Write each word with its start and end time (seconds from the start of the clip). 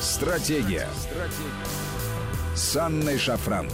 Стратегия. 0.00 0.86
Стратегия. 0.94 2.54
С 2.54 2.76
Анной 2.76 3.18
Шафран. 3.18 3.68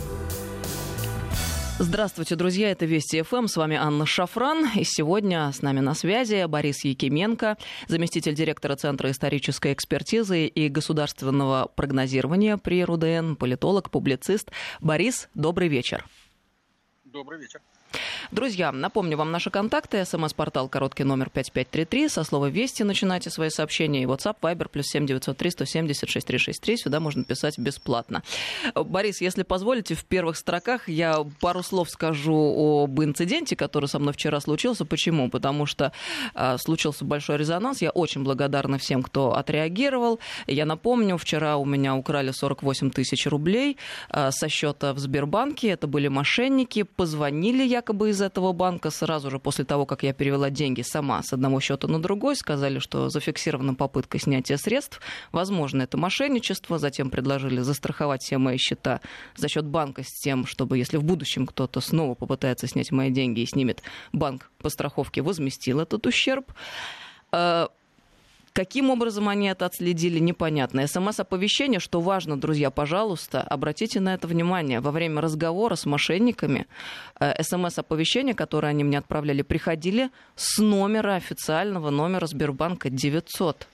Здравствуйте, 1.78 2.34
друзья, 2.34 2.70
это 2.70 2.86
Вести 2.86 3.20
ФМ, 3.20 3.46
с 3.46 3.58
вами 3.58 3.76
Анна 3.76 4.06
Шафран, 4.06 4.66
и 4.74 4.84
сегодня 4.84 5.52
с 5.52 5.60
нами 5.60 5.80
на 5.80 5.92
связи 5.92 6.46
Борис 6.46 6.82
Якименко, 6.84 7.58
заместитель 7.88 8.34
директора 8.34 8.76
Центра 8.76 9.10
исторической 9.10 9.74
экспертизы 9.74 10.46
и 10.46 10.68
государственного 10.70 11.70
прогнозирования 11.74 12.56
при 12.56 12.82
РУДН, 12.82 13.34
политолог, 13.34 13.90
публицист. 13.90 14.50
Борис, 14.80 15.28
добрый 15.34 15.68
вечер. 15.68 16.06
Добрый 17.04 17.38
вечер. 17.38 17.60
Друзья, 18.30 18.72
напомню 18.72 19.16
вам 19.16 19.30
наши 19.30 19.50
контакты. 19.50 20.04
СМС-портал 20.04 20.68
короткий 20.68 21.04
номер 21.04 21.30
5533. 21.30 22.08
Со 22.08 22.24
слова 22.24 22.46
«Вести» 22.46 22.82
начинайте 22.82 23.30
свои 23.30 23.50
сообщения. 23.50 24.02
И 24.02 24.06
WhatsApp, 24.06 24.36
Viber, 24.40 24.68
плюс 24.68 24.86
7903 24.86 25.50
170 25.50 26.08
6363. 26.08 26.76
Сюда 26.76 27.00
можно 27.00 27.24
писать 27.24 27.58
бесплатно. 27.58 28.22
Борис, 28.74 29.20
если 29.20 29.42
позволите, 29.42 29.94
в 29.94 30.04
первых 30.04 30.36
строках 30.36 30.88
я 30.88 31.24
пару 31.40 31.62
слов 31.62 31.90
скажу 31.90 32.84
об 32.84 33.02
инциденте, 33.02 33.56
который 33.56 33.86
со 33.86 33.98
мной 33.98 34.14
вчера 34.14 34.40
случился. 34.40 34.84
Почему? 34.84 35.28
Потому 35.28 35.66
что 35.66 35.92
э, 36.34 36.56
случился 36.58 37.04
большой 37.04 37.36
резонанс. 37.36 37.82
Я 37.82 37.90
очень 37.90 38.22
благодарна 38.22 38.78
всем, 38.78 39.02
кто 39.02 39.34
отреагировал. 39.34 40.18
Я 40.46 40.64
напомню, 40.64 41.18
вчера 41.18 41.56
у 41.56 41.64
меня 41.64 41.94
украли 41.94 42.30
48 42.30 42.90
тысяч 42.90 43.26
рублей 43.26 43.76
э, 44.08 44.30
со 44.30 44.48
счета 44.48 44.94
в 44.94 44.98
Сбербанке. 44.98 45.68
Это 45.68 45.86
были 45.86 46.08
мошенники. 46.08 46.84
Позвонили 46.84 47.64
якобы 47.64 48.13
из 48.14 48.22
этого 48.22 48.52
банка 48.52 48.90
сразу 48.90 49.30
же 49.30 49.38
после 49.38 49.64
того, 49.64 49.84
как 49.84 50.02
я 50.02 50.14
перевела 50.14 50.48
деньги 50.48 50.82
сама 50.82 51.22
с 51.22 51.32
одного 51.32 51.60
счета 51.60 51.88
на 51.88 52.00
другой, 52.00 52.36
сказали, 52.36 52.78
что 52.78 53.10
зафиксирована 53.10 53.74
попытка 53.74 54.18
снятия 54.18 54.56
средств. 54.56 55.00
Возможно, 55.32 55.82
это 55.82 55.98
мошенничество. 55.98 56.78
Затем 56.78 57.10
предложили 57.10 57.60
застраховать 57.60 58.22
все 58.22 58.38
мои 58.38 58.56
счета 58.56 59.00
за 59.36 59.48
счет 59.48 59.66
банка 59.66 60.02
с 60.02 60.20
тем, 60.20 60.46
чтобы 60.46 60.78
если 60.78 60.96
в 60.96 61.04
будущем 61.04 61.46
кто-то 61.46 61.80
снова 61.80 62.14
попытается 62.14 62.66
снять 62.66 62.92
мои 62.92 63.10
деньги 63.10 63.40
и 63.40 63.46
снимет 63.46 63.82
банк 64.12 64.50
по 64.58 64.70
страховке, 64.70 65.20
возместил 65.20 65.80
этот 65.80 66.06
ущерб. 66.06 66.52
Каким 68.54 68.90
образом 68.90 69.28
они 69.28 69.48
это 69.48 69.66
отследили, 69.66 70.20
непонятно. 70.20 70.86
СМС-оповещение, 70.86 71.80
что 71.80 72.00
важно, 72.00 72.40
друзья, 72.40 72.70
пожалуйста, 72.70 73.42
обратите 73.42 73.98
на 73.98 74.14
это 74.14 74.28
внимание. 74.28 74.78
Во 74.78 74.92
время 74.92 75.20
разговора 75.20 75.74
с 75.74 75.86
мошенниками 75.86 76.68
э, 77.18 77.42
СМС-оповещения, 77.42 78.32
которые 78.32 78.70
они 78.70 78.84
мне 78.84 78.98
отправляли, 78.98 79.42
приходили 79.42 80.10
с 80.36 80.58
номера 80.58 81.16
официального 81.16 81.90
номера 81.90 82.26
Сбербанка 82.26 82.90
900. 82.90 83.66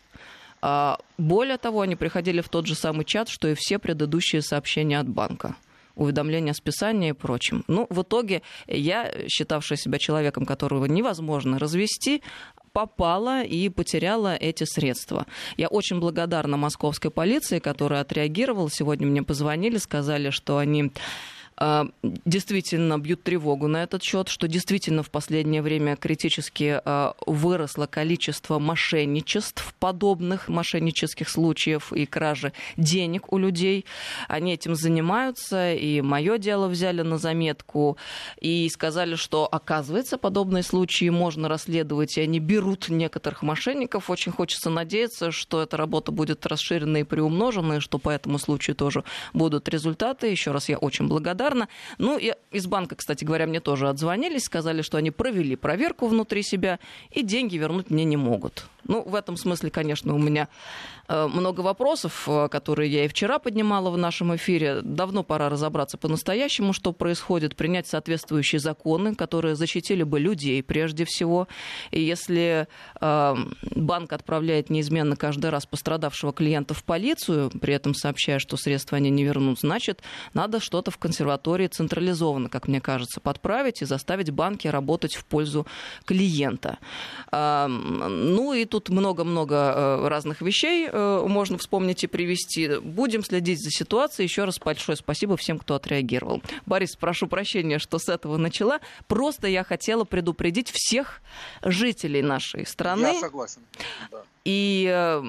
А, 0.62 0.98
более 1.18 1.58
того, 1.58 1.82
они 1.82 1.94
приходили 1.94 2.40
в 2.40 2.48
тот 2.48 2.66
же 2.66 2.74
самый 2.74 3.04
чат, 3.04 3.28
что 3.28 3.48
и 3.48 3.54
все 3.54 3.78
предыдущие 3.78 4.40
сообщения 4.40 4.98
от 4.98 5.10
банка 5.10 5.56
уведомления 5.94 6.52
о 6.52 6.54
списании 6.54 7.10
и 7.10 7.12
прочем. 7.12 7.64
Ну, 7.68 7.86
в 7.90 8.02
итоге 8.02 8.40
я, 8.66 9.12
считавшая 9.28 9.76
себя 9.76 9.98
человеком, 9.98 10.46
которого 10.46 10.86
невозможно 10.86 11.58
развести, 11.58 12.22
попала 12.72 13.42
и 13.42 13.68
потеряла 13.68 14.36
эти 14.36 14.64
средства. 14.64 15.26
Я 15.56 15.68
очень 15.68 16.00
благодарна 16.00 16.56
московской 16.56 17.10
полиции, 17.10 17.58
которая 17.58 18.02
отреагировала. 18.02 18.70
Сегодня 18.70 19.06
мне 19.06 19.22
позвонили, 19.22 19.78
сказали, 19.78 20.30
что 20.30 20.58
они 20.58 20.92
действительно 22.02 22.98
бьют 22.98 23.22
тревогу 23.22 23.68
на 23.68 23.82
этот 23.82 24.02
счет, 24.02 24.28
что 24.28 24.48
действительно 24.48 25.02
в 25.02 25.10
последнее 25.10 25.60
время 25.60 25.94
критически 25.94 26.80
а, 26.82 27.14
выросло 27.26 27.86
количество 27.86 28.58
мошенничеств, 28.58 29.74
подобных 29.78 30.48
мошеннических 30.48 31.28
случаев 31.28 31.92
и 31.92 32.06
кражи 32.06 32.54
денег 32.78 33.30
у 33.32 33.36
людей. 33.36 33.84
Они 34.26 34.54
этим 34.54 34.74
занимаются, 34.74 35.74
и 35.74 36.00
мое 36.00 36.38
дело 36.38 36.66
взяли 36.66 37.02
на 37.02 37.18
заметку, 37.18 37.98
и 38.40 38.66
сказали, 38.70 39.16
что, 39.16 39.46
оказывается, 39.46 40.16
подобные 40.16 40.62
случаи 40.62 41.10
можно 41.10 41.46
расследовать, 41.46 42.16
и 42.16 42.22
они 42.22 42.38
берут 42.38 42.88
некоторых 42.88 43.42
мошенников. 43.42 44.08
Очень 44.08 44.32
хочется 44.32 44.70
надеяться, 44.70 45.30
что 45.30 45.60
эта 45.60 45.76
работа 45.76 46.10
будет 46.10 46.46
расширена 46.46 46.98
и 46.98 47.04
приумножена, 47.04 47.74
и 47.74 47.80
что 47.80 47.98
по 47.98 48.08
этому 48.08 48.38
случаю 48.38 48.74
тоже 48.76 49.04
будут 49.34 49.68
результаты. 49.68 50.28
Еще 50.28 50.52
раз 50.52 50.70
я 50.70 50.78
очень 50.78 51.06
благодарна 51.06 51.49
благодарна. 51.50 51.68
Ну, 51.98 52.18
и 52.18 52.34
из 52.50 52.66
банка, 52.66 52.96
кстати 52.96 53.24
говоря, 53.24 53.46
мне 53.46 53.60
тоже 53.60 53.88
отзвонились, 53.88 54.44
сказали, 54.44 54.82
что 54.82 54.98
они 54.98 55.10
провели 55.10 55.56
проверку 55.56 56.06
внутри 56.06 56.42
себя 56.42 56.78
и 57.10 57.22
деньги 57.22 57.56
вернуть 57.56 57.90
мне 57.90 58.04
не 58.04 58.16
могут. 58.16 58.66
Ну, 58.84 59.02
в 59.02 59.14
этом 59.14 59.36
смысле, 59.36 59.70
конечно, 59.70 60.14
у 60.14 60.18
меня 60.18 60.48
много 61.10 61.60
вопросов, 61.60 62.28
э, 62.28 62.48
которые 62.48 62.90
я 62.90 63.04
и 63.04 63.08
вчера 63.08 63.38
поднимала 63.38 63.90
в 63.90 63.98
нашем 63.98 64.34
эфире. 64.36 64.80
Давно 64.82 65.22
пора 65.24 65.48
разобраться 65.48 65.98
по-настоящему, 65.98 66.72
что 66.72 66.92
происходит, 66.92 67.56
принять 67.56 67.86
соответствующие 67.88 68.60
законы, 68.60 69.14
которые 69.14 69.56
защитили 69.56 70.02
бы 70.04 70.20
людей 70.20 70.62
прежде 70.62 71.04
всего. 71.04 71.48
И 71.90 72.00
если 72.00 72.68
э, 73.00 73.34
банк 73.74 74.12
отправляет 74.12 74.70
неизменно 74.70 75.16
каждый 75.16 75.50
раз 75.50 75.66
пострадавшего 75.66 76.32
клиента 76.32 76.74
в 76.74 76.84
полицию, 76.84 77.50
при 77.60 77.74
этом 77.74 77.94
сообщая, 77.94 78.38
что 78.38 78.56
средства 78.56 78.96
они 78.96 79.10
не 79.10 79.24
вернут, 79.24 79.60
значит, 79.60 80.02
надо 80.34 80.60
что-то 80.60 80.90
в 80.90 80.98
консерватории 80.98 81.66
централизованно, 81.66 82.48
как 82.48 82.68
мне 82.68 82.80
кажется, 82.80 83.20
подправить 83.20 83.82
и 83.82 83.84
заставить 83.84 84.30
банки 84.30 84.68
работать 84.68 85.16
в 85.16 85.24
пользу 85.24 85.66
клиента. 86.04 86.78
Ну 87.32 88.52
и 88.52 88.64
тут 88.64 88.88
много-много 88.88 89.54
э, 89.56 90.08
разных 90.08 90.42
вещей 90.42 90.88
э, 90.90 90.99
можно 91.26 91.58
вспомнить 91.58 92.04
и 92.04 92.06
привести. 92.06 92.78
Будем 92.78 93.24
следить 93.24 93.62
за 93.62 93.70
ситуацией. 93.70 94.26
Еще 94.26 94.44
раз 94.44 94.58
большое 94.58 94.96
спасибо 94.96 95.36
всем, 95.36 95.58
кто 95.58 95.74
отреагировал. 95.74 96.42
Борис, 96.66 96.96
прошу 96.96 97.26
прощения, 97.26 97.78
что 97.78 97.98
с 97.98 98.08
этого 98.08 98.36
начала. 98.36 98.80
Просто 99.06 99.48
я 99.48 99.64
хотела 99.64 100.04
предупредить 100.04 100.70
всех 100.70 101.22
жителей 101.62 102.22
нашей 102.22 102.66
страны. 102.66 103.12
Я 103.14 103.20
согласен. 103.20 103.62
И 104.44 104.88
э, 104.90 105.22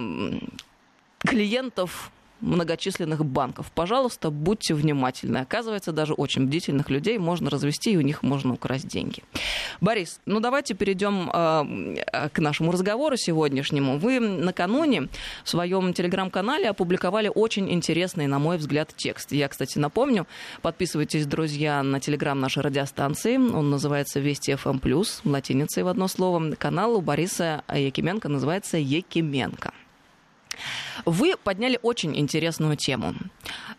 клиентов 1.20 2.12
многочисленных 2.42 3.26
банков. 3.26 3.72
Пожалуйста, 3.74 4.30
будьте 4.30 4.74
внимательны. 4.74 5.38
Оказывается, 5.38 5.92
даже 5.92 6.14
очень 6.14 6.48
бдительных 6.48 6.90
людей 6.90 7.18
можно 7.18 7.50
развести, 7.50 7.92
и 7.92 7.98
у 7.98 8.02
них 8.02 8.24
можно 8.24 8.54
украсть 8.54 8.88
деньги. 8.88 9.24
Борис, 9.80 10.20
ну 10.26 10.40
давайте 10.40 10.74
перейдем 10.74 11.30
э, 11.32 12.30
к 12.30 12.40
нашему 12.40 12.72
разговору 12.72 13.16
сегодняшнему. 13.18 13.98
Вы 13.98 14.20
накануне 14.20 15.08
в 15.44 15.50
своем 15.50 15.94
телеграм-канале 15.94 16.70
опубликовали 16.70 17.32
очень 17.34 17.72
интересный, 17.72 18.28
на 18.28 18.40
мой 18.40 18.58
взгляд, 18.58 18.94
текст. 18.96 19.32
Я, 19.32 19.48
кстати, 19.48 19.78
напомню, 19.78 20.28
подписывайтесь, 20.62 21.26
друзья, 21.26 21.84
на 21.84 22.00
телеграм 22.00 22.40
нашей 22.40 22.64
радиостанции. 22.64 23.38
Он 23.38 23.70
называется 23.70 24.20
Вести 24.20 24.56
ФМ+, 24.56 24.80
латиницей 25.24 25.84
в 25.84 25.88
одно 25.88 26.08
слово. 26.08 26.56
Канал 26.56 26.96
у 26.96 27.02
Бориса 27.02 27.64
Якименко 27.74 28.30
называется 28.30 28.78
Якименко. 28.78 29.72
Вы 31.06 31.36
подняли 31.42 31.80
очень 31.82 32.18
интересную 32.18 32.76
тему. 32.76 33.16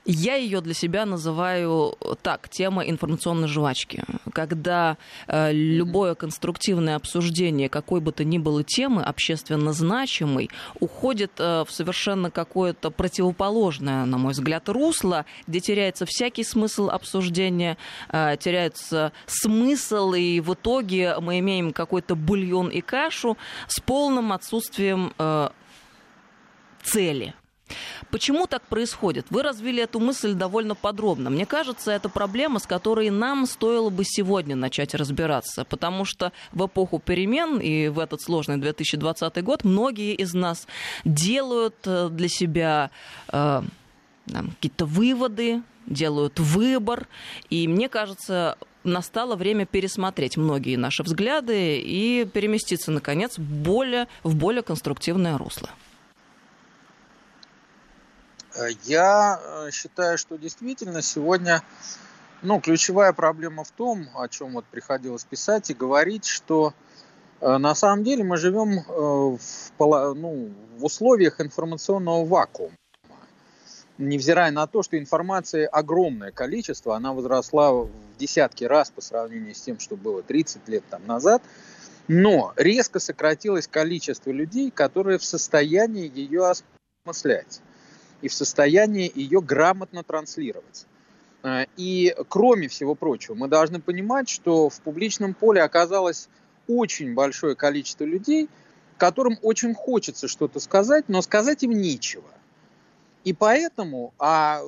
Я 0.04 0.34
ее 0.34 0.60
для 0.60 0.74
себя 0.74 1.06
называю 1.06 1.96
так, 2.22 2.48
тема 2.48 2.82
информационной 2.82 3.46
жвачки. 3.46 4.02
Когда 4.32 4.96
э, 5.28 5.52
любое 5.52 6.14
конструктивное 6.16 6.96
обсуждение 6.96 7.68
какой 7.68 8.00
бы 8.00 8.10
то 8.10 8.24
ни 8.24 8.38
было 8.38 8.64
темы, 8.64 9.02
общественно 9.02 9.72
значимой, 9.72 10.50
уходит 10.80 11.32
э, 11.38 11.64
в 11.66 11.70
совершенно 11.70 12.30
какое-то 12.30 12.90
противоположное, 12.90 14.04
на 14.04 14.18
мой 14.18 14.32
взгляд, 14.32 14.68
русло, 14.68 15.24
где 15.46 15.60
теряется 15.60 16.04
всякий 16.04 16.42
смысл 16.42 16.88
обсуждения, 16.90 17.76
э, 18.08 18.36
теряется 18.40 19.12
смысл, 19.26 20.14
и 20.14 20.40
в 20.40 20.54
итоге 20.54 21.16
мы 21.20 21.38
имеем 21.38 21.72
какой-то 21.72 22.16
бульон 22.16 22.68
и 22.68 22.80
кашу 22.80 23.36
с 23.68 23.80
полным 23.80 24.32
отсутствием 24.32 25.12
э, 25.18 25.50
цели. 26.82 27.34
Почему 28.10 28.46
так 28.46 28.62
происходит? 28.62 29.26
Вы 29.30 29.42
развили 29.42 29.82
эту 29.82 30.00
мысль 30.00 30.34
довольно 30.34 30.74
подробно. 30.74 31.30
Мне 31.30 31.46
кажется, 31.46 31.90
это 31.90 32.08
проблема, 32.08 32.58
с 32.58 32.66
которой 32.66 33.10
нам 33.10 33.46
стоило 33.46 33.90
бы 33.90 34.04
сегодня 34.04 34.56
начать 34.56 34.94
разбираться, 34.94 35.64
потому 35.64 36.04
что 36.04 36.32
в 36.52 36.66
эпоху 36.66 36.98
перемен 36.98 37.58
и 37.58 37.88
в 37.88 37.98
этот 37.98 38.20
сложный 38.20 38.58
2020 38.58 39.42
год 39.42 39.64
многие 39.64 40.14
из 40.14 40.34
нас 40.34 40.66
делают 41.04 41.76
э, 41.86 42.08
для 42.10 42.28
себя 42.28 42.90
э, 43.28 43.62
какие-то 44.26 44.84
выводы, 44.84 45.62
делают 45.86 46.38
выбор, 46.38 47.08
и 47.50 47.66
мне 47.66 47.88
кажется, 47.88 48.56
настало 48.84 49.36
время 49.36 49.66
пересмотреть 49.66 50.36
многие 50.36 50.76
наши 50.76 51.02
взгляды 51.02 51.80
и 51.80 52.26
переместиться, 52.32 52.90
наконец, 52.90 53.38
более, 53.38 54.06
в 54.22 54.36
более 54.36 54.62
конструктивное 54.62 55.38
русло. 55.38 55.70
Э, 58.54 58.68
я 58.84 59.40
э, 59.40 59.70
считаю, 59.70 60.18
что 60.18 60.36
действительно 60.36 61.02
сегодня 61.02 61.62
ну, 62.42 62.60
ключевая 62.60 63.12
проблема 63.12 63.64
в 63.64 63.70
том, 63.70 64.08
о 64.14 64.28
чем 64.28 64.52
вот 64.54 64.64
приходилось 64.64 65.24
писать 65.24 65.70
и 65.70 65.74
говорить, 65.74 66.26
что 66.26 66.74
э, 67.40 67.56
на 67.56 67.74
самом 67.74 68.04
деле 68.04 68.24
мы 68.24 68.36
живем 68.36 68.82
в, 68.88 69.38
ну, 69.78 70.50
в 70.76 70.84
условиях 70.84 71.40
информационного 71.40 72.24
вакуума. 72.24 72.74
невзирая 73.98 74.50
на 74.50 74.66
то, 74.66 74.82
что 74.82 74.98
информации 74.98 75.68
огромное 75.70 76.32
количество, 76.32 76.96
она 76.96 77.12
возросла 77.12 77.72
в 77.72 77.90
десятки 78.18 78.64
раз 78.64 78.90
по 78.90 79.00
сравнению 79.00 79.54
с 79.54 79.60
тем, 79.60 79.78
что 79.78 79.96
было 79.96 80.22
30 80.22 80.68
лет 80.68 80.84
там 80.90 81.06
назад, 81.06 81.42
но 82.08 82.52
резко 82.56 82.98
сократилось 82.98 83.68
количество 83.68 84.30
людей, 84.30 84.72
которые 84.72 85.18
в 85.18 85.24
состоянии 85.24 86.10
ее 86.12 86.52
осмыслять 87.04 87.60
и 88.22 88.28
в 88.28 88.34
состоянии 88.34 89.10
ее 89.14 89.40
грамотно 89.42 90.02
транслировать. 90.02 90.86
Э, 91.42 91.64
и 91.76 92.14
кроме 92.28 92.68
всего 92.68 92.94
прочего, 92.94 93.34
мы 93.34 93.48
должны 93.48 93.80
понимать, 93.80 94.28
что 94.28 94.68
в 94.68 94.80
публичном 94.80 95.34
поле 95.34 95.62
оказалось 95.62 96.28
очень 96.68 97.14
большое 97.14 97.54
количество 97.54 98.04
людей, 98.04 98.48
которым 98.96 99.38
очень 99.42 99.74
хочется 99.74 100.28
что-то 100.28 100.60
сказать, 100.60 101.08
но 101.08 101.22
сказать 101.22 101.62
им 101.64 101.72
нечего. 101.72 102.30
И 103.24 103.32
поэтому 103.32 104.14
а, 104.18 104.60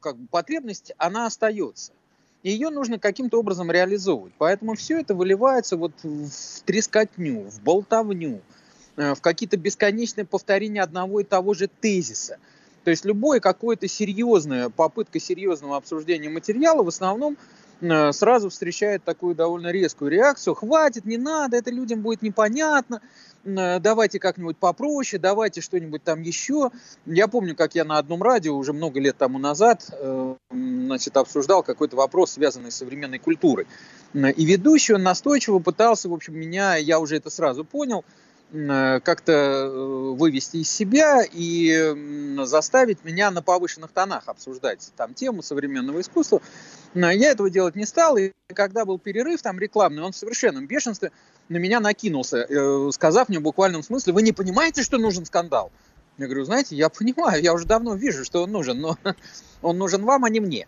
как 0.00 0.16
бы, 0.16 0.26
потребность, 0.28 0.92
она 0.98 1.26
остается. 1.26 1.92
Ее 2.42 2.70
нужно 2.70 2.98
каким-то 2.98 3.38
образом 3.38 3.70
реализовывать. 3.70 4.32
Поэтому 4.38 4.74
все 4.74 5.00
это 5.00 5.14
выливается 5.14 5.76
вот 5.76 5.92
в 6.02 6.62
трескотню, 6.64 7.50
в 7.50 7.60
болтовню, 7.62 8.40
э, 8.96 9.14
в 9.14 9.20
какие-то 9.20 9.56
бесконечные 9.56 10.24
повторения 10.24 10.82
одного 10.82 11.20
и 11.20 11.24
того 11.24 11.54
же 11.54 11.68
тезиса. 11.68 12.38
То 12.84 12.90
есть 12.90 13.04
любое 13.04 13.40
какое-то 13.40 13.88
серьезное, 13.88 14.68
попытка 14.70 15.20
серьезного 15.20 15.76
обсуждения 15.76 16.28
материала 16.28 16.82
в 16.82 16.88
основном 16.88 17.36
Э, 17.80 18.12
сразу 18.12 18.50
встречает 18.50 19.04
такую 19.04 19.34
довольно 19.34 19.68
резкую 19.68 20.10
реакцию. 20.10 20.54
Хватит, 20.54 21.04
не 21.04 21.16
надо, 21.16 21.56
это 21.56 21.70
людям 21.70 22.02
будет 22.02 22.22
непонятно. 22.22 23.00
Э, 23.44 23.78
давайте 23.80 24.18
как-нибудь 24.18 24.58
попроще, 24.58 25.20
давайте 25.20 25.60
что-нибудь 25.60 26.02
там 26.02 26.20
еще. 26.20 26.70
Я 27.06 27.28
помню, 27.28 27.56
как 27.56 27.74
я 27.74 27.84
на 27.84 27.98
одном 27.98 28.22
радио 28.22 28.56
уже 28.56 28.72
много 28.72 29.00
лет 29.00 29.16
тому 29.16 29.38
назад 29.38 29.88
э, 29.92 30.34
значит, 30.50 31.16
обсуждал 31.16 31.62
какой-то 31.62 31.96
вопрос, 31.96 32.32
связанный 32.32 32.70
с 32.70 32.76
современной 32.76 33.18
культурой. 33.18 33.66
И 34.12 34.44
ведущий, 34.44 34.94
он 34.94 35.02
настойчиво 35.04 35.60
пытался, 35.60 36.08
в 36.08 36.12
общем, 36.12 36.36
меня, 36.36 36.74
я 36.76 36.98
уже 36.98 37.16
это 37.16 37.30
сразу 37.30 37.64
понял, 37.64 38.04
как-то 38.52 39.70
вывести 40.18 40.58
из 40.58 40.70
себя 40.70 41.22
и 41.30 41.94
заставить 42.44 43.04
меня 43.04 43.30
на 43.30 43.42
повышенных 43.42 43.92
тонах 43.92 44.24
обсуждать 44.26 44.92
там 44.96 45.14
тему 45.14 45.42
современного 45.42 46.00
искусства. 46.00 46.42
Я 46.94 47.30
этого 47.30 47.48
делать 47.48 47.76
не 47.76 47.86
стал, 47.86 48.16
и 48.16 48.32
когда 48.48 48.84
был 48.84 48.98
перерыв 48.98 49.40
там 49.42 49.58
рекламный, 49.60 50.02
он 50.02 50.12
в 50.12 50.16
совершенном 50.16 50.66
бешенстве 50.66 51.12
на 51.50 51.56
меня 51.56 51.80
накинулся, 51.80 52.46
э, 52.48 52.90
сказав 52.92 53.28
мне 53.28 53.40
в 53.40 53.42
буквальном 53.42 53.82
смысле, 53.82 54.12
вы 54.12 54.22
не 54.22 54.32
понимаете, 54.32 54.82
что 54.82 54.98
нужен 54.98 55.26
скандал? 55.26 55.70
Я 56.16 56.26
говорю, 56.26 56.44
знаете, 56.44 56.76
я 56.76 56.88
понимаю, 56.88 57.42
я 57.42 57.52
уже 57.52 57.66
давно 57.66 57.94
вижу, 57.94 58.24
что 58.24 58.44
он 58.44 58.52
нужен, 58.52 58.80
но 58.80 58.96
он 59.62 59.76
нужен 59.76 60.04
вам, 60.04 60.24
а 60.24 60.30
не 60.30 60.40
мне. 60.40 60.66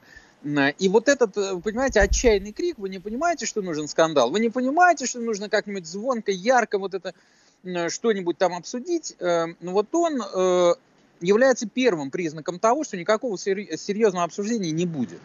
И 0.78 0.88
вот 0.88 1.08
этот, 1.08 1.36
э, 1.36 1.60
понимаете, 1.62 2.00
отчаянный 2.00 2.52
крик, 2.52 2.78
вы 2.78 2.88
не 2.88 2.98
понимаете, 2.98 3.46
что 3.46 3.62
нужен 3.62 3.86
скандал, 3.86 4.30
вы 4.30 4.40
не 4.40 4.50
понимаете, 4.50 5.06
что 5.06 5.20
нужно 5.20 5.48
как-нибудь 5.48 5.86
звонко, 5.86 6.32
ярко 6.32 6.78
вот 6.78 6.94
это 6.94 7.14
что-нибудь 7.88 8.38
там 8.38 8.54
обсудить, 8.54 9.14
э, 9.18 9.46
ну 9.60 9.72
вот 9.72 9.94
он 9.94 10.16
является 11.20 11.68
первым 11.68 12.10
признаком 12.10 12.58
того, 12.58 12.82
что 12.82 12.96
никакого 12.96 13.38
серьезного 13.38 14.24
обсуждения 14.24 14.72
не 14.72 14.86
будет 14.86 15.20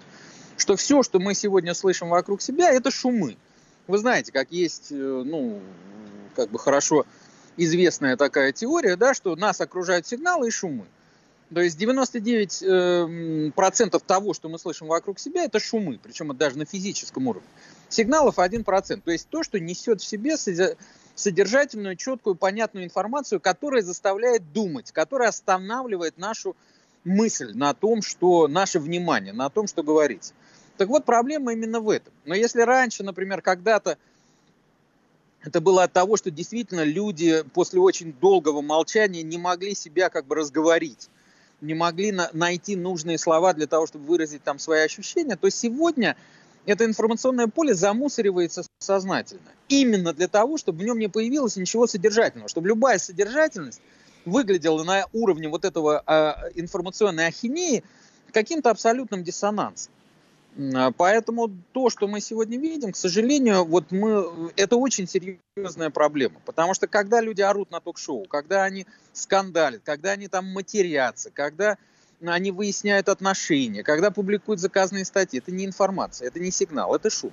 что 0.58 0.76
все, 0.76 1.04
что 1.04 1.20
мы 1.20 1.34
сегодня 1.34 1.74
слышим 1.74 2.10
вокруг 2.10 2.42
себя, 2.42 2.72
это 2.72 2.92
шумы. 2.92 3.38
Вы 3.88 4.00
знаете, 4.00 4.32
как 4.32 4.52
есть, 4.52 4.92
э, 4.92 4.96
ну, 4.96 5.62
как 6.36 6.50
бы 6.50 6.60
хорошо 6.60 7.06
известная 7.56 8.18
такая 8.18 8.52
теория, 8.52 8.98
да, 8.98 9.14
что 9.14 9.36
нас 9.36 9.62
окружают 9.62 10.06
сигналы 10.06 10.50
и 10.50 10.52
шумы. 10.52 10.86
То 11.54 11.62
есть 11.62 11.82
99% 11.82 12.64
эм, 12.66 14.02
того, 14.06 14.34
что 14.34 14.50
мы 14.50 14.60
слышим 14.60 14.88
вокруг 14.88 15.18
себя, 15.18 15.46
это 15.46 15.60
шумы, 15.60 15.98
причем 16.02 16.32
это 16.32 16.40
даже 16.40 16.58
на 16.58 16.66
физическом 16.66 17.28
уровне. 17.28 17.48
Сигналов 17.88 18.38
1%, 18.38 19.02
то 19.02 19.12
есть 19.12 19.30
то, 19.30 19.44
что 19.44 19.58
несет 19.58 20.02
в 20.02 20.06
себе 20.06 20.36
содержательную, 21.18 21.96
четкую, 21.96 22.36
понятную 22.36 22.86
информацию, 22.86 23.42
которая 23.42 23.82
заставляет 23.82 24.54
думать, 24.54 24.92
которая 24.92 25.30
останавливает 25.30 26.18
нашу 26.18 26.56
мысль 27.04 27.54
на 27.56 27.74
том, 27.74 28.04
что 28.04 28.48
наше 28.48 28.80
внимание, 28.80 29.34
на 29.34 29.50
том, 29.50 29.68
что 29.68 29.82
говорится. 29.82 30.34
Так 30.78 30.90
вот, 30.90 31.06
проблема 31.06 31.54
именно 31.54 31.80
в 31.80 31.90
этом. 31.90 32.14
Но 32.26 32.36
если 32.36 32.62
раньше, 32.62 33.04
например, 33.04 33.42
когда-то 33.42 33.98
это 35.42 35.60
было 35.60 35.84
от 35.84 35.94
того, 35.94 36.18
что 36.18 36.30
действительно 36.30 36.84
люди 36.84 37.44
после 37.54 37.80
очень 37.80 38.14
долгого 38.14 38.62
молчания 38.62 39.24
не 39.24 39.40
могли 39.40 39.74
себя 39.74 40.10
как 40.10 40.26
бы 40.28 40.36
разговорить, 40.36 41.10
не 41.62 41.74
могли 41.74 42.12
на 42.12 42.30
найти 42.34 42.76
нужные 42.76 43.18
слова 43.18 43.54
для 43.54 43.66
того, 43.66 43.88
чтобы 43.88 44.06
выразить 44.06 44.44
там 44.44 44.60
свои 44.60 44.82
ощущения, 44.82 45.36
то 45.36 45.50
сегодня 45.50 46.16
это 46.68 46.86
информационное 46.86 47.48
поле 47.48 47.74
замусоривается 47.74 48.64
сознательно. 48.80 49.50
Именно 49.70 50.14
для 50.14 50.28
того, 50.28 50.58
чтобы 50.58 50.84
в 50.84 50.86
нем 50.86 51.00
не 51.00 51.08
появилось 51.08 51.56
ничего 51.56 51.88
содержательного, 51.88 52.50
чтобы 52.50 52.68
любая 52.68 53.00
содержательность 53.00 53.82
выглядела 54.26 54.84
на 54.84 55.06
уровне 55.14 55.48
вот 55.48 55.64
этого 55.64 56.04
э, 56.06 56.34
информационной 56.56 57.28
ахинеи 57.28 57.84
каким-то 58.34 58.70
абсолютным 58.70 59.24
диссонансом. 59.24 59.94
А, 60.76 60.92
поэтому 60.92 61.50
то, 61.72 61.90
что 61.90 62.08
мы 62.08 62.20
сегодня 62.20 62.58
видим, 62.60 62.92
к 62.92 62.98
сожалению, 62.98 63.64
вот 63.64 63.92
мы, 63.92 64.52
это 64.58 64.76
очень 64.76 65.08
серьезная 65.08 65.90
проблема. 65.90 66.42
Потому 66.46 66.74
что 66.74 66.88
когда 66.88 67.22
люди 67.22 67.42
орут 67.42 67.72
на 67.72 67.80
ток-шоу, 67.80 68.26
когда 68.26 68.64
они 68.64 68.86
скандалят, 69.14 69.82
когда 69.86 70.12
они 70.12 70.28
там 70.28 70.52
матерятся, 70.52 71.32
когда 71.32 71.78
они 72.26 72.52
выясняют 72.52 73.10
отношения, 73.10 73.84
когда 73.84 74.12
публикуют 74.12 74.60
заказные 74.60 75.06
статьи, 75.06 75.40
это 75.40 75.52
не 75.52 75.66
информация, 75.66 76.28
это 76.28 76.40
не 76.40 76.52
сигнал, 76.52 76.96
это 76.96 77.10
шум. 77.10 77.32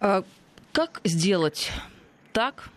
А 0.00 0.24
как 0.72 1.00
сделать 1.04 1.70
так, 2.32 2.68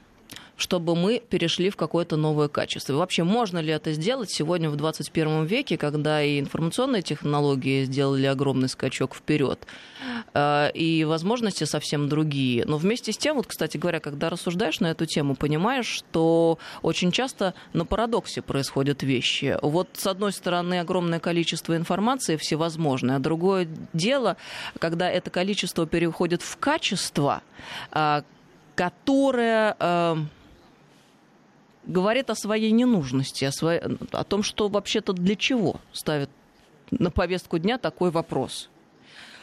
чтобы 0.58 0.96
мы 0.96 1.22
перешли 1.30 1.70
в 1.70 1.76
какое-то 1.76 2.18
новое 2.18 2.48
качество. 2.48 2.94
И 2.94 2.96
вообще, 2.96 3.24
можно 3.24 3.60
ли 3.60 3.72
это 3.72 3.94
сделать 3.94 4.32
сегодня 4.32 4.70
в 4.70 4.76
21 4.76 5.46
веке, 5.46 5.78
когда 5.78 6.22
и 6.22 6.40
информационные 6.40 7.04
технологии 7.04 7.86
сделали 7.86 8.26
огромный 8.26 8.68
скачок 8.68 9.16
вперед, 9.16 9.66
э, 10.34 10.72
и 10.74 11.06
возможности 11.06 11.64
совсем 11.64 12.10
другие. 12.10 12.66
Но 12.66 12.78
вместе 12.78 13.14
с 13.14 13.18
тем, 13.18 13.38
вот, 13.38 13.48
кстати 13.48 13.78
говоря, 13.78 14.00
когда 14.00 14.30
рассуждаешь 14.30 14.80
на 14.80 14.88
эту 14.88 15.06
тему, 15.06 15.36
понимаешь, 15.36 15.88
что 15.88 16.58
очень 16.82 17.12
часто 17.12 17.54
на 17.74 17.86
парадоксе 17.86 18.42
происходят 18.42 19.04
вещи. 19.04 19.58
Вот, 19.62 19.90
с 19.94 20.08
одной 20.08 20.34
стороны, 20.34 20.80
огромное 20.80 21.20
количество 21.20 21.78
информации 21.78 22.36
всевозможное, 22.36 23.18
а 23.18 23.20
другое 23.20 23.68
дело, 23.94 24.38
когда 24.80 25.10
это 25.10 25.30
количество 25.30 25.86
переходит 25.86 26.42
в 26.42 26.58
качество, 26.58 27.44
э, 27.92 28.24
которое 28.76 29.76
э, 29.80 30.16
говорит 31.88 32.30
о 32.30 32.36
своей 32.36 32.72
ненужности, 32.72 33.46
о, 33.46 33.52
своей, 33.52 33.82
о 34.12 34.24
том, 34.24 34.44
что 34.44 34.68
вообще-то 34.68 35.14
для 35.14 35.36
чего 35.36 35.80
ставит 35.94 36.30
на 36.92 37.10
повестку 37.10 37.58
дня 37.58 37.78
такой 37.78 38.12
вопрос. 38.12 38.70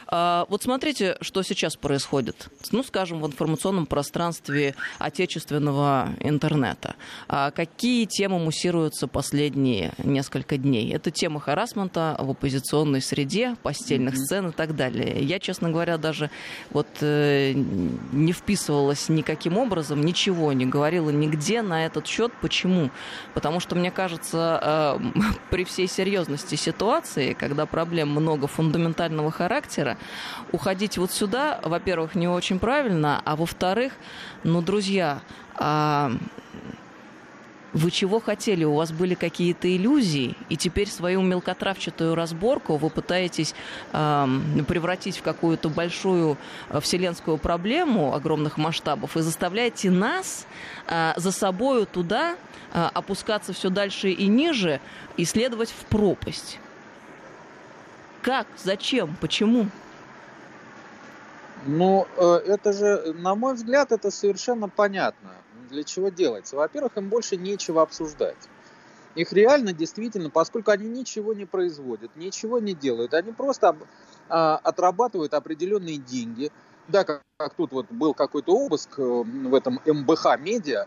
А, 0.07 0.45
вот 0.49 0.63
смотрите, 0.63 1.17
что 1.21 1.41
сейчас 1.43 1.75
происходит, 1.75 2.49
ну, 2.71 2.83
скажем, 2.83 3.21
в 3.21 3.27
информационном 3.27 3.85
пространстве 3.85 4.75
отечественного 4.99 6.09
интернета. 6.19 6.95
А 7.27 7.51
какие 7.51 8.05
темы 8.05 8.39
муссируются 8.39 9.07
последние 9.07 9.93
несколько 9.97 10.57
дней? 10.57 10.93
Это 10.93 11.11
тема 11.11 11.39
харасмента 11.39 12.15
в 12.19 12.31
оппозиционной 12.31 13.01
среде, 13.01 13.55
постельных 13.63 14.15
mm-hmm. 14.15 14.25
сцен 14.25 14.49
и 14.49 14.51
так 14.51 14.75
далее. 14.75 15.23
Я, 15.23 15.39
честно 15.39 15.69
говоря, 15.69 15.97
даже 15.97 16.29
вот 16.71 16.87
э, 17.01 17.53
не 17.53 18.31
вписывалась 18.31 19.09
никаким 19.09 19.57
образом, 19.57 20.01
ничего 20.03 20.53
не 20.53 20.65
говорила 20.65 21.09
нигде 21.09 21.61
на 21.61 21.85
этот 21.85 22.07
счет. 22.07 22.31
Почему? 22.41 22.91
Потому 23.33 23.59
что, 23.59 23.75
мне 23.75 23.91
кажется, 23.91 24.99
э, 25.01 25.21
при 25.49 25.63
всей 25.63 25.87
серьезности 25.87 26.55
ситуации, 26.55 27.33
когда 27.33 27.65
проблем 27.65 28.09
много 28.09 28.47
фундаментального 28.47 29.31
характера, 29.31 29.94
уходить 30.51 30.97
вот 30.97 31.11
сюда, 31.11 31.59
во-первых, 31.63 32.15
не 32.15 32.27
очень 32.27 32.59
правильно, 32.59 33.21
а 33.25 33.35
во-вторых, 33.35 33.93
ну, 34.43 34.61
друзья, 34.61 35.21
а 35.55 36.11
вы 37.75 37.91
чего 37.91 38.21
хотели? 38.21 38.63
У 38.63 38.73
вас 38.73 38.93
были 38.93 39.15
какие-то 39.15 39.67
иллюзии, 39.75 40.37
и 40.47 40.55
теперь 40.55 40.87
свою 40.87 41.21
мелкотравчатую 41.21 42.15
разборку 42.15 42.77
вы 42.77 42.89
пытаетесь 42.89 43.53
э, 43.91 44.27
превратить 44.65 45.17
в 45.17 45.21
какую-то 45.21 45.67
большую 45.67 46.37
э, 46.69 46.79
вселенскую 46.79 47.37
проблему 47.37 48.13
огромных 48.13 48.57
масштабов 48.57 49.17
и 49.17 49.21
заставляете 49.21 49.91
нас 49.91 50.47
э, 50.87 51.15
за 51.17 51.33
собою 51.33 51.85
туда 51.85 52.37
э, 52.71 52.89
опускаться 52.93 53.51
все 53.51 53.69
дальше 53.69 54.09
и 54.09 54.27
ниже 54.27 54.79
и 55.17 55.25
следовать 55.25 55.69
в 55.69 55.85
пропасть. 55.87 56.59
Как? 58.21 58.47
Зачем? 58.63 59.17
Почему? 59.19 59.67
Ну, 61.65 62.07
э, 62.17 62.41
это 62.45 62.73
же, 62.73 63.13
на 63.13 63.35
мой 63.35 63.55
взгляд, 63.55 63.91
это 63.91 64.11
совершенно 64.11 64.69
понятно. 64.69 65.31
Для 65.69 65.83
чего 65.83 66.09
делается? 66.09 66.55
Во-первых, 66.55 66.97
им 66.97 67.09
больше 67.09 67.37
нечего 67.37 67.81
обсуждать. 67.81 68.37
Их 69.15 69.33
реально 69.33 69.73
действительно, 69.73 70.29
поскольку 70.29 70.71
они 70.71 70.87
ничего 70.87 71.33
не 71.33 71.45
производят, 71.45 72.15
ничего 72.15 72.59
не 72.59 72.73
делают, 72.73 73.13
они 73.13 73.31
просто 73.31 73.75
а, 74.29 74.57
отрабатывают 74.57 75.33
определенные 75.33 75.97
деньги. 75.97 76.51
Да, 76.87 77.03
как, 77.03 77.21
как 77.37 77.55
тут 77.55 77.71
вот 77.71 77.87
был 77.89 78.13
какой-то 78.13 78.55
обыск 78.55 78.99
э, 78.99 79.01
в 79.01 79.55
этом 79.55 79.79
МБХ 79.85 80.37
медиа, 80.37 80.85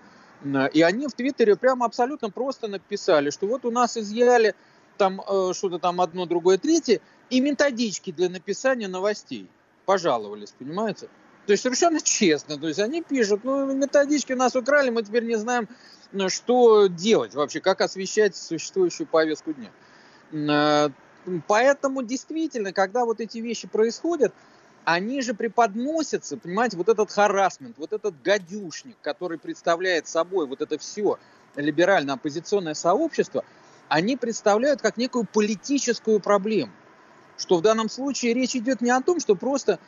и 0.72 0.82
они 0.82 1.08
в 1.08 1.12
Твиттере 1.14 1.56
прямо 1.56 1.86
абсолютно 1.86 2.30
просто 2.30 2.68
написали, 2.68 3.30
что 3.30 3.48
вот 3.48 3.64
у 3.64 3.72
нас 3.72 3.96
изъяли 3.96 4.54
там 4.96 5.20
э, 5.20 5.52
что-то 5.54 5.80
там 5.80 6.00
одно, 6.00 6.26
другое, 6.26 6.58
третье, 6.58 7.00
и 7.30 7.40
методички 7.40 8.12
для 8.12 8.28
написания 8.28 8.86
новостей. 8.86 9.48
Пожаловались, 9.88 10.50
понимаете? 10.58 11.08
То 11.46 11.52
есть 11.52 11.62
совершенно 11.62 12.02
честно. 12.02 12.58
То 12.58 12.68
есть 12.68 12.78
они 12.78 13.00
пишут, 13.00 13.42
ну, 13.42 13.72
методички 13.74 14.34
нас 14.34 14.54
украли, 14.54 14.90
мы 14.90 15.02
теперь 15.02 15.24
не 15.24 15.36
знаем, 15.36 15.66
ну, 16.12 16.28
что 16.28 16.88
делать 16.88 17.34
вообще, 17.34 17.60
как 17.60 17.80
освещать 17.80 18.36
существующую 18.36 19.06
повестку 19.06 19.54
дня. 19.54 19.70
Э, 20.32 20.90
поэтому 21.46 22.02
действительно, 22.02 22.74
когда 22.74 23.06
вот 23.06 23.20
эти 23.20 23.38
вещи 23.38 23.66
происходят, 23.66 24.34
они 24.84 25.22
же 25.22 25.32
преподносятся, 25.32 26.36
понимаете, 26.36 26.76
вот 26.76 26.90
этот 26.90 27.10
харасмент, 27.10 27.78
вот 27.78 27.94
этот 27.94 28.20
гадюшник, 28.20 28.98
который 29.00 29.38
представляет 29.38 30.06
собой 30.06 30.46
вот 30.46 30.60
это 30.60 30.76
все 30.76 31.18
либерально-оппозиционное 31.56 32.74
сообщество, 32.74 33.42
они 33.88 34.18
представляют 34.18 34.82
как 34.82 34.98
некую 34.98 35.24
политическую 35.24 36.20
проблему. 36.20 36.72
Что 37.38 37.56
в 37.56 37.62
данном 37.62 37.88
случае 37.88 38.34
речь 38.34 38.54
идет 38.56 38.82
не 38.82 38.90
о 38.90 39.00
том, 39.00 39.20
что 39.20 39.34
просто 39.34 39.78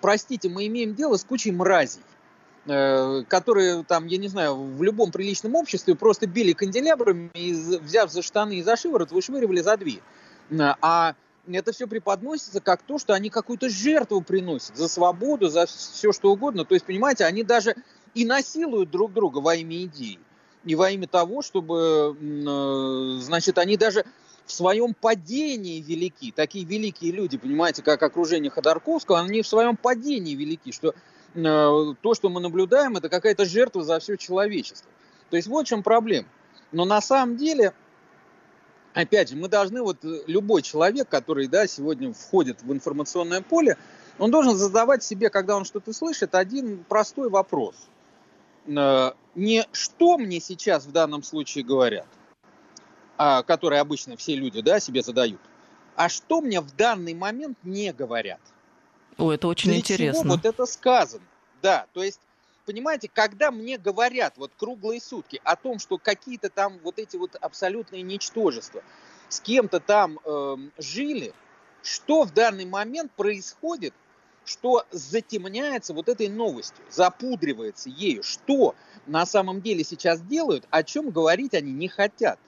простите, 0.00 0.48
мы 0.48 0.66
имеем 0.66 0.94
дело 0.94 1.16
с 1.16 1.24
кучей 1.24 1.52
мразей, 1.52 2.02
э, 2.66 3.22
которые 3.28 3.84
там, 3.84 4.06
я 4.06 4.18
не 4.18 4.28
знаю, 4.28 4.54
в 4.54 4.82
любом 4.82 5.10
приличном 5.10 5.54
обществе 5.54 5.94
просто 5.94 6.26
били 6.26 6.52
канделябрами 6.52 7.30
взяв 7.78 8.10
за 8.10 8.22
штаны 8.22 8.58
и 8.58 8.62
за 8.62 8.76
шиворот, 8.76 9.10
вышвыривали 9.10 9.60
за 9.60 9.76
дверь. 9.76 10.02
А 10.80 11.14
это 11.50 11.72
все 11.72 11.86
преподносится 11.86 12.60
как 12.60 12.82
то, 12.82 12.98
что 12.98 13.14
они 13.14 13.30
какую-то 13.30 13.68
жертву 13.68 14.20
приносят 14.20 14.76
за 14.76 14.88
свободу, 14.88 15.48
за 15.48 15.66
все 15.66 16.12
что 16.12 16.32
угодно. 16.32 16.64
То 16.64 16.74
есть, 16.74 16.86
понимаете, 16.86 17.24
они 17.24 17.42
даже 17.42 17.74
и 18.14 18.24
насилуют 18.24 18.90
друг 18.90 19.12
друга 19.12 19.38
во 19.38 19.54
имя 19.54 19.84
идеи. 19.84 20.18
И 20.64 20.74
во 20.74 20.90
имя 20.90 21.06
того, 21.06 21.40
чтобы, 21.40 22.16
э, 22.20 23.20
значит, 23.22 23.56
они 23.58 23.76
даже 23.76 24.04
в 24.46 24.52
своем 24.52 24.94
падении 24.94 25.80
велики. 25.80 26.32
Такие 26.32 26.64
великие 26.64 27.12
люди, 27.12 27.38
понимаете, 27.38 27.82
как 27.82 28.02
окружение 28.02 28.50
Ходорковского, 28.50 29.20
они 29.20 29.42
в 29.42 29.46
своем 29.46 29.76
падении 29.76 30.34
велики, 30.34 30.72
что 30.72 30.94
э, 31.34 31.94
то, 32.00 32.14
что 32.14 32.28
мы 32.28 32.40
наблюдаем, 32.40 32.96
это 32.96 33.08
какая-то 33.08 33.44
жертва 33.44 33.84
за 33.84 33.98
все 34.00 34.16
человечество. 34.16 34.90
То 35.30 35.36
есть 35.36 35.48
вот 35.48 35.66
в 35.66 35.68
чем 35.68 35.82
проблема. 35.82 36.28
Но 36.72 36.84
на 36.84 37.00
самом 37.00 37.36
деле, 37.36 37.72
опять 38.94 39.30
же, 39.30 39.36
мы 39.36 39.48
должны, 39.48 39.82
вот 39.82 39.98
любой 40.02 40.62
человек, 40.62 41.08
который 41.08 41.46
да, 41.46 41.66
сегодня 41.66 42.12
входит 42.12 42.62
в 42.62 42.72
информационное 42.72 43.42
поле, 43.42 43.76
он 44.18 44.30
должен 44.30 44.56
задавать 44.56 45.02
себе, 45.02 45.30
когда 45.30 45.56
он 45.56 45.64
что-то 45.64 45.92
слышит, 45.92 46.34
один 46.34 46.84
простой 46.84 47.30
вопрос. 47.30 47.74
Э, 48.66 49.12
не 49.34 49.66
что 49.72 50.18
мне 50.18 50.40
сейчас 50.40 50.86
в 50.86 50.92
данном 50.92 51.22
случае 51.22 51.64
говорят, 51.64 52.06
которые 53.42 53.80
обычно 53.80 54.16
все 54.16 54.34
люди 54.34 54.62
да, 54.62 54.80
себе 54.80 55.02
задают. 55.02 55.40
А 55.94 56.08
что 56.08 56.40
мне 56.40 56.60
в 56.60 56.74
данный 56.74 57.12
момент 57.12 57.58
не 57.62 57.92
говорят? 57.92 58.40
О, 59.18 59.30
это 59.30 59.48
очень 59.48 59.70
Для 59.70 59.80
интересно. 59.80 60.22
Чего 60.22 60.34
вот 60.36 60.46
это 60.46 60.64
сказано. 60.64 61.24
Да, 61.60 61.86
то 61.92 62.02
есть, 62.02 62.20
понимаете, 62.64 63.10
когда 63.12 63.50
мне 63.50 63.76
говорят 63.76 64.38
вот 64.38 64.52
круглые 64.56 65.00
сутки 65.02 65.40
о 65.44 65.56
том, 65.56 65.78
что 65.78 65.98
какие-то 65.98 66.48
там 66.48 66.78
вот 66.82 66.98
эти 66.98 67.18
вот 67.18 67.36
абсолютные 67.38 68.02
ничтожества 68.02 68.82
с 69.28 69.40
кем-то 69.40 69.80
там 69.80 70.18
э, 70.24 70.56
жили, 70.78 71.34
что 71.82 72.24
в 72.24 72.32
данный 72.32 72.64
момент 72.64 73.12
происходит, 73.12 73.92
что 74.46 74.86
затемняется 74.90 75.92
вот 75.92 76.08
этой 76.08 76.28
новостью, 76.28 76.82
запудривается 76.88 77.90
ею, 77.90 78.22
что 78.22 78.74
на 79.06 79.26
самом 79.26 79.60
деле 79.60 79.84
сейчас 79.84 80.22
делают, 80.22 80.66
о 80.70 80.82
чем 80.82 81.10
говорить 81.10 81.52
они 81.52 81.72
не 81.72 81.88
хотят. 81.88 82.38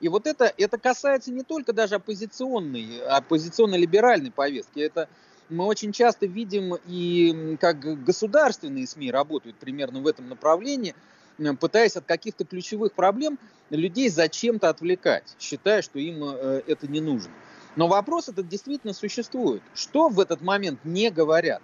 И 0.00 0.08
вот 0.08 0.26
это, 0.26 0.52
это 0.56 0.78
касается 0.78 1.32
не 1.32 1.42
только 1.42 1.72
даже 1.72 1.96
оппозиционной, 1.96 3.00
оппозиционно-либеральной 3.08 4.30
повестки. 4.30 4.80
Это 4.80 5.08
мы 5.48 5.64
очень 5.64 5.92
часто 5.92 6.26
видим 6.26 6.76
и 6.86 7.56
как 7.60 8.04
государственные 8.04 8.86
СМИ 8.86 9.10
работают 9.10 9.56
примерно 9.56 10.00
в 10.00 10.06
этом 10.06 10.28
направлении, 10.28 10.94
пытаясь 11.60 11.96
от 11.96 12.04
каких-то 12.04 12.44
ключевых 12.44 12.92
проблем 12.92 13.38
людей 13.70 14.08
зачем-то 14.08 14.68
отвлекать, 14.68 15.36
считая, 15.38 15.82
что 15.82 15.98
им 15.98 16.22
э, 16.24 16.62
это 16.66 16.86
не 16.86 17.00
нужно. 17.00 17.32
Но 17.76 17.86
вопрос 17.86 18.28
этот 18.28 18.48
действительно 18.48 18.92
существует. 18.92 19.62
Что 19.74 20.08
в 20.08 20.20
этот 20.20 20.40
момент 20.40 20.80
не 20.84 21.10
говорят? 21.10 21.62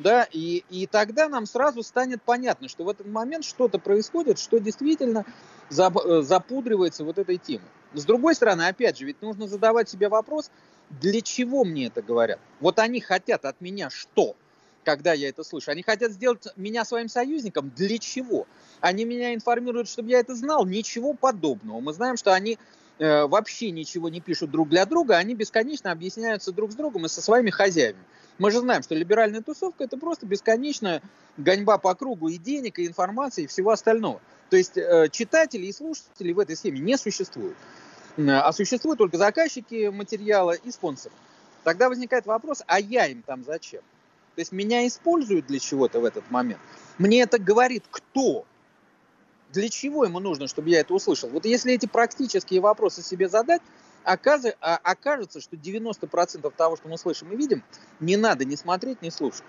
Да, 0.00 0.26
и, 0.32 0.64
и 0.70 0.86
тогда 0.86 1.28
нам 1.28 1.46
сразу 1.46 1.82
станет 1.82 2.22
понятно, 2.22 2.68
что 2.68 2.84
в 2.84 2.88
этот 2.88 3.06
момент 3.06 3.44
что-то 3.44 3.78
происходит, 3.78 4.38
что 4.38 4.58
действительно 4.58 5.24
Э, 5.70 6.22
запудривается 6.22 7.04
вот 7.04 7.18
этой 7.18 7.38
темой. 7.38 7.68
С 7.94 8.04
другой 8.04 8.34
стороны, 8.34 8.66
опять 8.66 8.98
же, 8.98 9.04
ведь 9.04 9.22
нужно 9.22 9.46
задавать 9.46 9.88
себе 9.88 10.08
вопрос, 10.08 10.50
для 10.90 11.20
чего 11.20 11.64
мне 11.64 11.86
это 11.86 12.02
говорят? 12.02 12.40
Вот 12.60 12.78
они 12.78 13.00
хотят 13.00 13.44
от 13.44 13.60
меня 13.60 13.90
что? 13.90 14.36
когда 14.82 15.12
я 15.12 15.28
это 15.28 15.44
слышу. 15.44 15.70
Они 15.70 15.82
хотят 15.82 16.10
сделать 16.10 16.48
меня 16.56 16.86
своим 16.86 17.10
союзником. 17.10 17.70
Для 17.76 17.98
чего? 17.98 18.46
Они 18.80 19.04
меня 19.04 19.34
информируют, 19.34 19.90
чтобы 19.90 20.08
я 20.08 20.20
это 20.20 20.34
знал. 20.34 20.64
Ничего 20.64 21.12
подобного. 21.12 21.80
Мы 21.80 21.92
знаем, 21.92 22.16
что 22.16 22.32
они 22.32 22.58
вообще 23.00 23.70
ничего 23.70 24.08
не 24.08 24.20
пишут 24.20 24.50
друг 24.50 24.68
для 24.68 24.84
друга. 24.86 25.16
Они 25.16 25.34
бесконечно 25.34 25.90
объясняются 25.90 26.52
друг 26.52 26.72
с 26.72 26.74
другом 26.74 27.06
и 27.06 27.08
со 27.08 27.22
своими 27.22 27.50
хозяевами. 27.50 28.04
Мы 28.38 28.50
же 28.50 28.60
знаем, 28.60 28.82
что 28.82 28.94
либеральная 28.94 29.42
тусовка 29.42 29.84
это 29.84 29.96
просто 29.96 30.26
бесконечная 30.26 31.02
гоньба 31.36 31.78
по 31.78 31.94
кругу 31.94 32.28
и 32.28 32.38
денег, 32.38 32.78
и 32.78 32.86
информации, 32.86 33.44
и 33.44 33.46
всего 33.46 33.70
остального. 33.70 34.20
То 34.50 34.56
есть 34.56 34.76
э, 34.76 35.08
читатели 35.10 35.66
и 35.66 35.72
слушатели 35.72 36.32
в 36.32 36.38
этой 36.38 36.56
схеме 36.56 36.80
не 36.80 36.96
существуют. 36.96 37.56
А 38.16 38.52
существуют 38.52 38.98
только 38.98 39.16
заказчики 39.16 39.88
материала 39.88 40.52
и 40.52 40.70
спонсоры. 40.70 41.14
Тогда 41.64 41.88
возникает 41.88 42.26
вопрос, 42.26 42.62
а 42.66 42.80
я 42.80 43.06
им 43.06 43.22
там 43.22 43.44
зачем? 43.44 43.82
То 44.34 44.40
есть 44.40 44.52
меня 44.52 44.86
используют 44.86 45.46
для 45.46 45.58
чего-то 45.58 46.00
в 46.00 46.04
этот 46.04 46.30
момент. 46.30 46.60
Мне 46.98 47.22
это 47.22 47.38
говорит 47.38 47.84
кто? 47.90 48.44
Для 49.52 49.68
чего 49.68 50.04
ему 50.04 50.20
нужно, 50.20 50.46
чтобы 50.46 50.70
я 50.70 50.80
это 50.80 50.94
услышал? 50.94 51.28
Вот 51.28 51.44
если 51.44 51.72
эти 51.72 51.86
практические 51.86 52.60
вопросы 52.60 53.02
себе 53.02 53.28
задать, 53.28 53.62
а, 54.04 54.16
окажется, 54.82 55.40
что 55.40 55.56
90% 55.56 56.54
того, 56.56 56.76
что 56.76 56.88
мы 56.88 56.96
слышим 56.96 57.32
и 57.32 57.36
видим, 57.36 57.62
не 57.98 58.16
надо 58.16 58.44
ни 58.44 58.54
смотреть, 58.54 59.02
ни 59.02 59.10
слушать. 59.10 59.44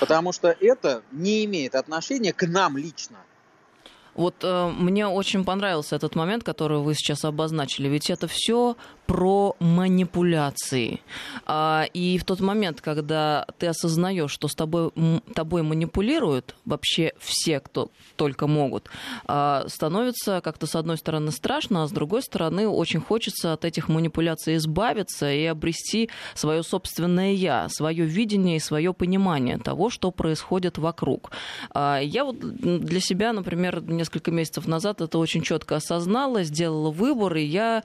Потому 0.00 0.32
что 0.32 0.48
это 0.48 1.02
не 1.12 1.44
имеет 1.44 1.74
отношения 1.74 2.32
к 2.32 2.46
нам 2.46 2.76
лично. 2.76 3.18
Вот 4.14 4.36
э, 4.42 4.70
мне 4.76 5.06
очень 5.06 5.44
понравился 5.44 5.96
этот 5.96 6.14
момент, 6.14 6.44
который 6.44 6.78
вы 6.78 6.94
сейчас 6.94 7.24
обозначили. 7.24 7.88
Ведь 7.88 8.10
это 8.10 8.26
все 8.26 8.76
про 9.06 9.54
манипуляции. 9.58 11.00
А, 11.46 11.84
и 11.92 12.18
в 12.18 12.24
тот 12.24 12.40
момент, 12.40 12.80
когда 12.80 13.46
ты 13.58 13.66
осознаешь, 13.66 14.30
что 14.30 14.48
с 14.48 14.54
тобой, 14.54 14.90
тобой 15.34 15.62
манипулируют 15.62 16.54
вообще 16.64 17.12
все, 17.18 17.60
кто 17.60 17.90
только 18.16 18.46
могут, 18.46 18.88
а, 19.26 19.64
становится 19.68 20.40
как-то 20.40 20.66
с 20.66 20.74
одной 20.74 20.96
стороны 20.96 21.32
страшно, 21.32 21.82
а 21.82 21.88
с 21.88 21.92
другой 21.92 22.22
стороны 22.22 22.68
очень 22.68 23.00
хочется 23.00 23.52
от 23.52 23.64
этих 23.64 23.88
манипуляций 23.88 24.56
избавиться 24.56 25.30
и 25.30 25.44
обрести 25.44 26.08
свое 26.34 26.62
собственное 26.62 27.32
я, 27.32 27.68
свое 27.68 28.04
видение 28.04 28.56
и 28.56 28.60
свое 28.60 28.94
понимание 28.94 29.58
того, 29.58 29.90
что 29.90 30.10
происходит 30.10 30.78
вокруг. 30.78 31.30
А, 31.70 31.98
я 32.00 32.24
вот 32.24 32.38
для 32.38 33.00
себя, 33.00 33.32
например, 33.32 33.80
несколько 34.04 34.30
месяцев 34.30 34.66
назад 34.66 35.00
это 35.00 35.16
очень 35.16 35.40
четко 35.40 35.76
осознала, 35.76 36.42
сделала 36.42 36.90
выбор, 36.90 37.36
и 37.36 37.42
я 37.42 37.82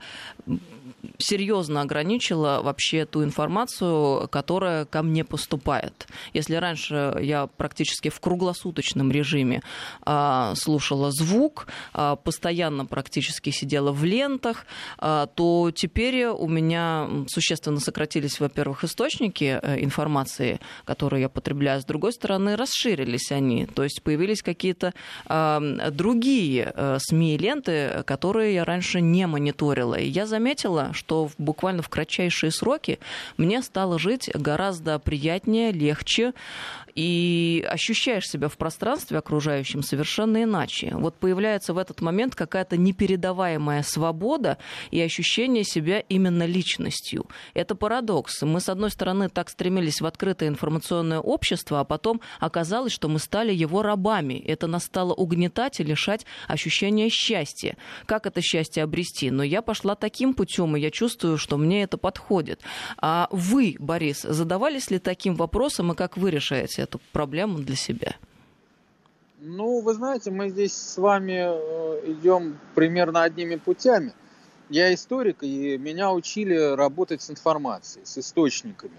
серьезно 1.18 1.82
ограничила 1.82 2.60
вообще 2.62 3.04
ту 3.04 3.24
информацию, 3.24 4.28
которая 4.28 4.84
ко 4.84 5.02
мне 5.02 5.24
поступает. 5.24 6.06
Если 6.32 6.54
раньше 6.54 7.16
я 7.20 7.46
практически 7.46 8.08
в 8.08 8.20
круглосуточном 8.20 9.10
режиме 9.10 9.62
а, 10.02 10.54
слушала 10.54 11.10
звук, 11.10 11.66
а, 11.92 12.16
постоянно 12.16 12.86
практически 12.86 13.50
сидела 13.50 13.92
в 13.92 14.04
лентах, 14.04 14.66
а, 14.98 15.26
то 15.26 15.70
теперь 15.74 16.26
у 16.26 16.48
меня 16.48 17.08
существенно 17.28 17.80
сократились, 17.80 18.40
во-первых, 18.40 18.84
источники 18.84 19.58
э, 19.62 19.82
информации, 19.82 20.60
которые 20.84 21.22
я 21.22 21.28
потребляю, 21.28 21.80
с 21.80 21.84
другой 21.84 22.12
стороны, 22.12 22.56
расширились 22.56 23.30
они, 23.32 23.66
то 23.66 23.84
есть 23.84 24.02
появились 24.02 24.42
какие-то 24.42 24.92
другие 25.90 26.72
э, 26.74 26.98
СМИ 27.00 27.34
и 27.34 27.38
ленты, 27.38 28.02
которые 28.06 28.54
я 28.54 28.64
раньше 28.64 29.00
не 29.00 29.26
мониторила. 29.26 29.94
И 29.94 30.08
я 30.08 30.26
заметила, 30.26 30.79
что 30.92 31.30
буквально 31.38 31.82
в 31.82 31.88
кратчайшие 31.88 32.50
сроки 32.50 32.98
мне 33.36 33.62
стало 33.62 33.98
жить 33.98 34.30
гораздо 34.34 34.98
приятнее, 34.98 35.72
легче 35.72 36.32
и 36.94 37.64
ощущаешь 37.68 38.28
себя 38.28 38.48
в 38.48 38.56
пространстве 38.56 39.18
окружающем 39.18 39.82
совершенно 39.82 40.42
иначе. 40.42 40.92
Вот 40.94 41.16
появляется 41.16 41.72
в 41.72 41.78
этот 41.78 42.00
момент 42.00 42.34
какая-то 42.34 42.76
непередаваемая 42.76 43.82
свобода 43.82 44.58
и 44.90 45.00
ощущение 45.00 45.64
себя 45.64 46.00
именно 46.00 46.44
личностью. 46.44 47.26
Это 47.54 47.74
парадокс. 47.74 48.42
Мы, 48.42 48.60
с 48.60 48.68
одной 48.68 48.90
стороны, 48.90 49.28
так 49.28 49.48
стремились 49.48 50.00
в 50.00 50.06
открытое 50.06 50.48
информационное 50.48 51.20
общество, 51.20 51.80
а 51.80 51.84
потом 51.84 52.20
оказалось, 52.38 52.92
что 52.92 53.08
мы 53.08 53.18
стали 53.18 53.52
его 53.52 53.82
рабами. 53.82 54.34
Это 54.34 54.66
нас 54.66 54.84
стало 54.84 55.14
угнетать 55.14 55.80
и 55.80 55.84
лишать 55.84 56.26
ощущения 56.48 57.08
счастья. 57.08 57.76
Как 58.06 58.26
это 58.26 58.40
счастье 58.40 58.82
обрести? 58.82 59.30
Но 59.30 59.42
я 59.42 59.62
пошла 59.62 59.94
таким 59.94 60.34
путем, 60.34 60.76
и 60.76 60.80
я 60.80 60.90
чувствую, 60.90 61.38
что 61.38 61.56
мне 61.56 61.82
это 61.82 61.98
подходит. 61.98 62.60
А 62.98 63.28
вы, 63.30 63.76
Борис, 63.78 64.22
задавались 64.22 64.90
ли 64.90 64.98
таким 64.98 65.34
вопросом, 65.34 65.92
и 65.92 65.94
как 65.94 66.16
вы 66.16 66.30
решаете 66.30 66.86
эту 66.90 67.00
проблему 67.12 67.58
для 67.58 67.76
себя? 67.76 68.16
Ну, 69.40 69.80
вы 69.80 69.94
знаете, 69.94 70.30
мы 70.30 70.50
здесь 70.50 70.74
с 70.74 70.98
вами 70.98 71.38
э, 71.38 72.12
идем 72.12 72.58
примерно 72.74 73.22
одними 73.22 73.56
путями. 73.56 74.12
Я 74.68 74.92
историк, 74.92 75.42
и 75.42 75.78
меня 75.78 76.12
учили 76.12 76.74
работать 76.74 77.22
с 77.22 77.30
информацией, 77.30 78.04
с 78.04 78.18
источниками. 78.18 78.98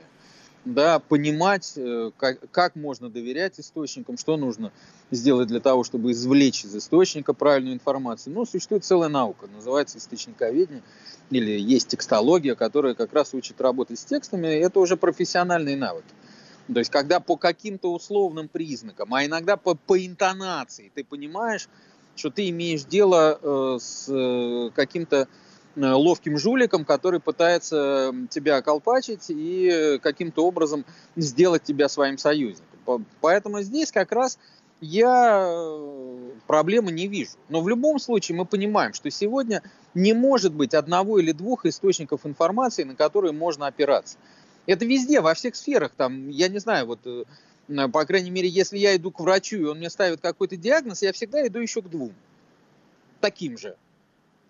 Да, 0.65 0.99
понимать, 0.99 1.73
э, 1.75 2.11
как, 2.17 2.39
как 2.51 2.75
можно 2.75 3.09
доверять 3.09 3.59
источникам, 3.59 4.17
что 4.17 4.35
нужно 4.37 4.71
сделать 5.11 5.47
для 5.47 5.59
того, 5.59 5.83
чтобы 5.83 6.11
извлечь 6.11 6.65
из 6.65 6.75
источника 6.75 7.33
правильную 7.33 7.75
информацию. 7.75 8.33
Ну, 8.33 8.45
существует 8.45 8.83
целая 8.83 9.09
наука, 9.09 9.47
называется 9.47 9.99
источниковедение, 9.99 10.83
или 11.29 11.51
есть 11.51 11.89
текстология, 11.89 12.55
которая 12.55 12.95
как 12.95 13.13
раз 13.13 13.33
учит 13.33 13.61
работать 13.61 13.99
с 13.99 14.05
текстами. 14.05 14.47
Это 14.47 14.79
уже 14.79 14.97
профессиональные 14.97 15.77
навыки. 15.77 16.13
То 16.67 16.79
есть, 16.79 16.91
когда 16.91 17.19
по 17.19 17.37
каким-то 17.37 17.91
условным 17.91 18.47
признакам, 18.47 19.13
а 19.13 19.25
иногда 19.25 19.57
по, 19.57 19.75
по 19.75 20.03
интонации 20.05 20.91
ты 20.93 21.03
понимаешь, 21.03 21.67
что 22.15 22.29
ты 22.29 22.49
имеешь 22.49 22.83
дело 22.83 23.39
э, 23.41 23.77
с 23.79 24.07
э, 24.09 24.69
каким-то 24.75 25.27
э, 25.75 25.79
ловким 25.79 26.37
жуликом, 26.37 26.85
который 26.85 27.19
пытается 27.19 28.13
тебя 28.29 28.57
околпачить 28.57 29.25
и 29.29 29.99
каким-то 30.01 30.45
образом 30.45 30.85
сделать 31.15 31.63
тебя 31.63 31.89
своим 31.89 32.17
союзником. 32.17 33.05
Поэтому 33.21 33.61
здесь 33.61 33.91
как 33.91 34.11
раз 34.11 34.37
я 34.81 35.45
э, 35.47 36.31
проблемы 36.47 36.91
не 36.91 37.07
вижу. 37.07 37.31
Но 37.49 37.61
в 37.61 37.69
любом 37.69 37.99
случае 37.99 38.37
мы 38.37 38.45
понимаем, 38.45 38.93
что 38.93 39.09
сегодня 39.11 39.61
не 39.93 40.13
может 40.13 40.53
быть 40.53 40.73
одного 40.73 41.19
или 41.19 41.31
двух 41.31 41.65
источников 41.65 42.25
информации, 42.25 42.83
на 42.83 42.95
которые 42.95 43.31
можно 43.31 43.67
опираться. 43.67 44.17
Это 44.65 44.85
везде, 44.85 45.21
во 45.21 45.33
всех 45.33 45.55
сферах. 45.55 45.91
Там, 45.95 46.29
я 46.29 46.47
не 46.47 46.59
знаю, 46.59 46.85
вот, 46.85 46.99
э, 47.05 47.23
по 47.89 48.05
крайней 48.05 48.29
мере, 48.29 48.47
если 48.47 48.77
я 48.77 48.95
иду 48.95 49.11
к 49.11 49.19
врачу, 49.19 49.57
и 49.57 49.63
он 49.63 49.77
мне 49.77 49.89
ставит 49.89 50.21
какой-то 50.21 50.55
диагноз, 50.55 51.01
я 51.01 51.13
всегда 51.13 51.45
иду 51.47 51.59
еще 51.59 51.81
к 51.81 51.89
двум. 51.89 52.13
Таким 53.19 53.57
же. 53.57 53.75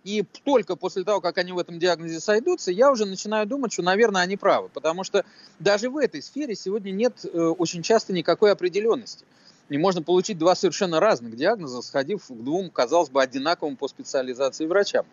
И 0.04 0.24
только 0.44 0.76
после 0.76 1.04
того, 1.04 1.22
как 1.22 1.38
они 1.38 1.52
в 1.52 1.60
этом 1.60 1.78
диагнозе 1.78 2.20
сойдутся, 2.20 2.72
я 2.72 2.92
уже 2.92 3.06
начинаю 3.06 3.46
думать, 3.46 3.72
что, 3.72 3.84
наверное, 3.84 4.22
они 4.22 4.36
правы. 4.36 4.70
Потому 4.70 5.04
что 5.04 5.24
даже 5.60 5.90
в 5.90 5.98
этой 5.98 6.22
сфере 6.24 6.56
сегодня 6.56 6.92
нет 6.92 7.24
э, 7.24 7.38
очень 7.38 7.84
часто 7.84 8.12
никакой 8.12 8.52
определенности. 8.52 9.26
И 9.70 9.78
можно 9.78 10.02
получить 10.02 10.38
два 10.38 10.56
совершенно 10.56 11.00
разных 11.00 11.36
диагноза, 11.36 11.82
сходив 11.82 12.26
к 12.28 12.32
двум, 12.32 12.72
казалось 12.72 13.10
бы, 13.10 13.22
одинаковым 13.22 13.78
по 13.78 13.88
специализации 13.88 14.66
врачам. 14.66 15.06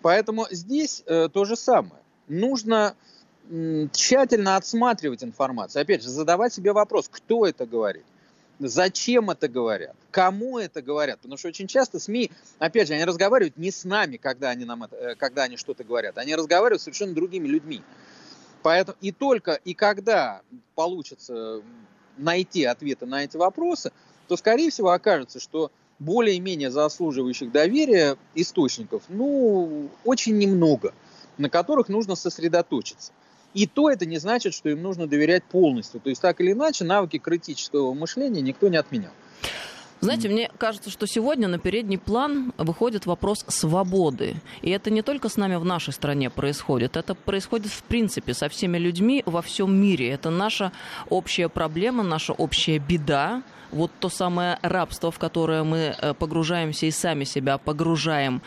Поэтому 0.00 0.46
здесь 0.50 1.02
э, 1.06 1.28
то 1.32 1.44
же 1.44 1.54
самое. 1.54 2.02
Нужно 2.26 2.96
тщательно 3.92 4.56
отсматривать 4.56 5.22
информацию. 5.22 5.82
Опять 5.82 6.02
же, 6.02 6.08
задавать 6.08 6.52
себе 6.52 6.72
вопрос, 6.72 7.08
кто 7.10 7.46
это 7.46 7.66
говорит, 7.66 8.04
зачем 8.58 9.30
это 9.30 9.48
говорят, 9.48 9.96
кому 10.10 10.58
это 10.58 10.82
говорят. 10.82 11.18
Потому 11.20 11.36
что 11.36 11.48
очень 11.48 11.66
часто 11.66 11.98
СМИ, 11.98 12.30
опять 12.58 12.88
же, 12.88 12.94
они 12.94 13.04
разговаривают 13.04 13.56
не 13.56 13.70
с 13.70 13.84
нами, 13.84 14.16
когда 14.16 14.50
они, 14.50 14.64
нам 14.64 14.84
это, 14.84 14.96
э, 14.96 15.14
когда 15.14 15.44
они 15.44 15.56
что-то 15.56 15.84
говорят, 15.84 16.18
они 16.18 16.34
разговаривают 16.34 16.80
с 16.80 16.84
совершенно 16.84 17.14
другими 17.14 17.46
людьми. 17.46 17.82
Поэтому 18.62 18.96
и 19.00 19.12
только 19.12 19.52
и 19.52 19.74
когда 19.74 20.40
получится 20.74 21.60
найти 22.16 22.64
ответы 22.64 23.04
на 23.06 23.24
эти 23.24 23.36
вопросы, 23.36 23.92
то, 24.28 24.36
скорее 24.36 24.70
всего, 24.70 24.90
окажется, 24.90 25.38
что 25.38 25.70
более-менее 25.98 26.70
заслуживающих 26.70 27.52
доверия 27.52 28.16
источников, 28.34 29.02
ну, 29.08 29.90
очень 30.04 30.38
немного, 30.38 30.94
на 31.36 31.50
которых 31.50 31.88
нужно 31.88 32.14
сосредоточиться. 32.14 33.12
И 33.54 33.66
то 33.66 33.88
это 33.88 34.04
не 34.04 34.18
значит, 34.18 34.52
что 34.52 34.68
им 34.68 34.82
нужно 34.82 35.06
доверять 35.06 35.44
полностью. 35.44 36.00
То 36.00 36.10
есть 36.10 36.20
так 36.20 36.40
или 36.40 36.52
иначе 36.52 36.84
навыки 36.84 37.18
критического 37.18 37.94
мышления 37.94 38.42
никто 38.42 38.68
не 38.68 38.76
отменял. 38.76 39.12
Знаете, 40.00 40.28
мне 40.28 40.50
кажется, 40.58 40.90
что 40.90 41.06
сегодня 41.06 41.48
на 41.48 41.58
передний 41.58 41.96
план 41.96 42.52
выходит 42.58 43.06
вопрос 43.06 43.42
свободы. 43.48 44.34
И 44.60 44.68
это 44.68 44.90
не 44.90 45.00
только 45.00 45.30
с 45.30 45.38
нами 45.38 45.54
в 45.54 45.64
нашей 45.64 45.94
стране 45.94 46.28
происходит, 46.28 46.98
это 46.98 47.14
происходит 47.14 47.68
в 47.72 47.82
принципе 47.84 48.34
со 48.34 48.50
всеми 48.50 48.76
людьми 48.76 49.22
во 49.24 49.40
всем 49.40 49.74
мире. 49.74 50.10
Это 50.10 50.28
наша 50.28 50.72
общая 51.08 51.48
проблема, 51.48 52.02
наша 52.02 52.34
общая 52.34 52.78
беда, 52.78 53.42
вот 53.74 53.90
то 54.00 54.08
самое 54.08 54.58
рабство, 54.62 55.10
в 55.10 55.18
которое 55.18 55.64
мы 55.64 55.94
э, 55.98 56.14
погружаемся 56.14 56.86
и 56.86 56.90
сами 56.90 57.24
себя 57.24 57.58
погружаем, 57.58 58.42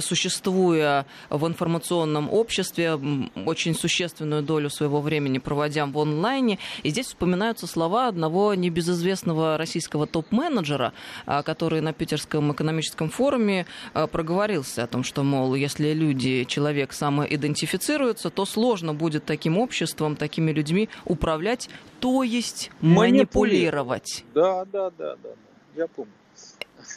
существуя 0.00 1.06
в 1.30 1.46
информационном 1.46 2.30
обществе, 2.32 2.98
очень 3.46 3.74
существенную 3.74 4.42
долю 4.42 4.70
своего 4.70 5.00
времени 5.00 5.38
проводя 5.38 5.86
в 5.86 5.98
онлайне. 5.98 6.58
И 6.82 6.90
здесь 6.90 7.06
вспоминаются 7.06 7.66
слова 7.66 8.08
одного 8.08 8.54
небезызвестного 8.54 9.56
российского 9.56 10.06
топ-менеджера, 10.06 10.92
э, 11.26 11.42
который 11.42 11.80
на 11.80 11.92
Питерском 11.92 12.52
экономическом 12.52 13.08
форуме 13.08 13.66
проговорился 14.12 14.84
о 14.84 14.86
том, 14.86 15.02
что, 15.04 15.22
мол, 15.22 15.54
если 15.54 15.92
люди, 15.92 16.44
человек 16.44 16.92
самоидентифицируется, 16.92 18.30
то 18.30 18.44
сложно 18.44 18.94
будет 18.94 19.24
таким 19.24 19.58
обществом, 19.58 20.16
такими 20.16 20.52
людьми 20.52 20.88
управлять, 21.04 21.68
то 22.04 22.22
есть 22.22 22.70
манипулировать 22.82 24.04
делать. 24.04 24.24
Да, 24.34 24.66
да, 24.66 24.90
да, 24.90 25.16
да, 25.22 25.30
я 25.74 25.86
помню. 25.86 26.12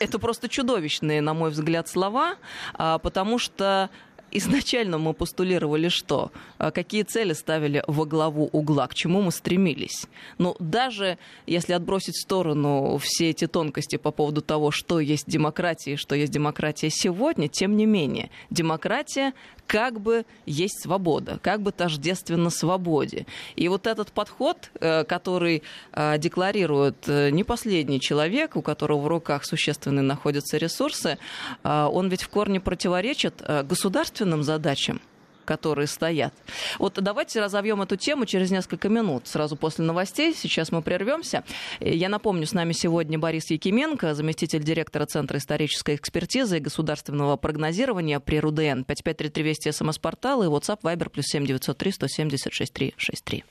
Это 0.01 0.19
просто 0.19 0.49
чудовищные, 0.49 1.21
на 1.21 1.33
мой 1.33 1.49
взгляд, 1.49 1.87
слова, 1.87 2.35
а, 2.73 2.97
потому 2.97 3.39
что 3.39 3.89
изначально 4.31 4.97
мы 4.97 5.13
постулировали 5.13 5.87
что? 5.87 6.31
А, 6.57 6.71
какие 6.71 7.03
цели 7.03 7.31
ставили 7.31 7.85
во 7.87 8.05
главу 8.05 8.49
угла? 8.51 8.87
К 8.87 8.93
чему 8.93 9.21
мы 9.21 9.31
стремились? 9.31 10.07
Ну, 10.37 10.57
даже 10.59 11.17
если 11.45 11.71
отбросить 11.71 12.15
в 12.15 12.21
сторону 12.21 12.97
все 12.97 13.29
эти 13.29 13.47
тонкости 13.47 13.95
по 13.95 14.11
поводу 14.11 14.41
того, 14.41 14.71
что 14.71 14.99
есть 14.99 15.29
демократия 15.29 15.93
и 15.93 15.95
что 15.95 16.15
есть 16.15 16.33
демократия 16.33 16.89
сегодня, 16.89 17.47
тем 17.47 17.77
не 17.77 17.85
менее, 17.85 18.29
демократия 18.49 19.33
как 19.67 19.99
бы 19.99 20.25
есть 20.45 20.81
свобода, 20.81 21.39
как 21.43 21.61
бы 21.61 21.71
тождественно 21.71 22.49
свободе. 22.49 23.25
И 23.55 23.67
вот 23.67 23.85
этот 23.85 24.11
подход, 24.11 24.71
э, 24.79 25.03
который 25.03 25.61
э, 25.91 26.17
декларирует 26.17 27.07
э, 27.07 27.29
не 27.29 27.43
последний 27.43 27.99
человек, 27.99 28.55
у 28.55 28.61
которого 28.61 29.01
в 29.01 29.07
руках 29.07 29.45
существенные 29.45 30.03
находятся 30.03 30.57
ресурсы, 30.57 31.17
он 31.63 32.09
ведь 32.09 32.23
в 32.23 32.29
корне 32.29 32.59
противоречит 32.59 33.43
государственным 33.63 34.43
задачам 34.43 35.01
которые 35.47 35.87
стоят. 35.87 36.33
Вот 36.77 36.99
давайте 37.01 37.39
разовьем 37.39 37.81
эту 37.81 37.95
тему 37.95 38.25
через 38.25 38.51
несколько 38.51 38.89
минут, 38.89 39.27
сразу 39.27 39.55
после 39.55 39.85
новостей. 39.85 40.35
Сейчас 40.35 40.71
мы 40.71 40.81
прервемся. 40.81 41.43
Я 41.79 42.09
напомню, 42.09 42.45
с 42.45 42.53
нами 42.53 42.73
сегодня 42.73 43.17
Борис 43.17 43.49
Якименко, 43.49 44.13
заместитель 44.13 44.63
директора 44.63 45.05
Центра 45.05 45.37
исторической 45.37 45.95
экспертизы 45.95 46.57
и 46.57 46.59
государственного 46.59 47.37
прогнозирования 47.37 48.19
при 48.19 48.39
РУДН. 48.39 48.83
5533 48.83 49.43
Вести, 49.43 49.71
СМС-портал 49.71 50.43
и 50.43 50.47
WhatsApp, 50.47 50.81
Viber, 50.81 51.09
плюс 51.09 51.25
7903 51.27 51.91
176 51.91 52.73
363. 52.73 53.43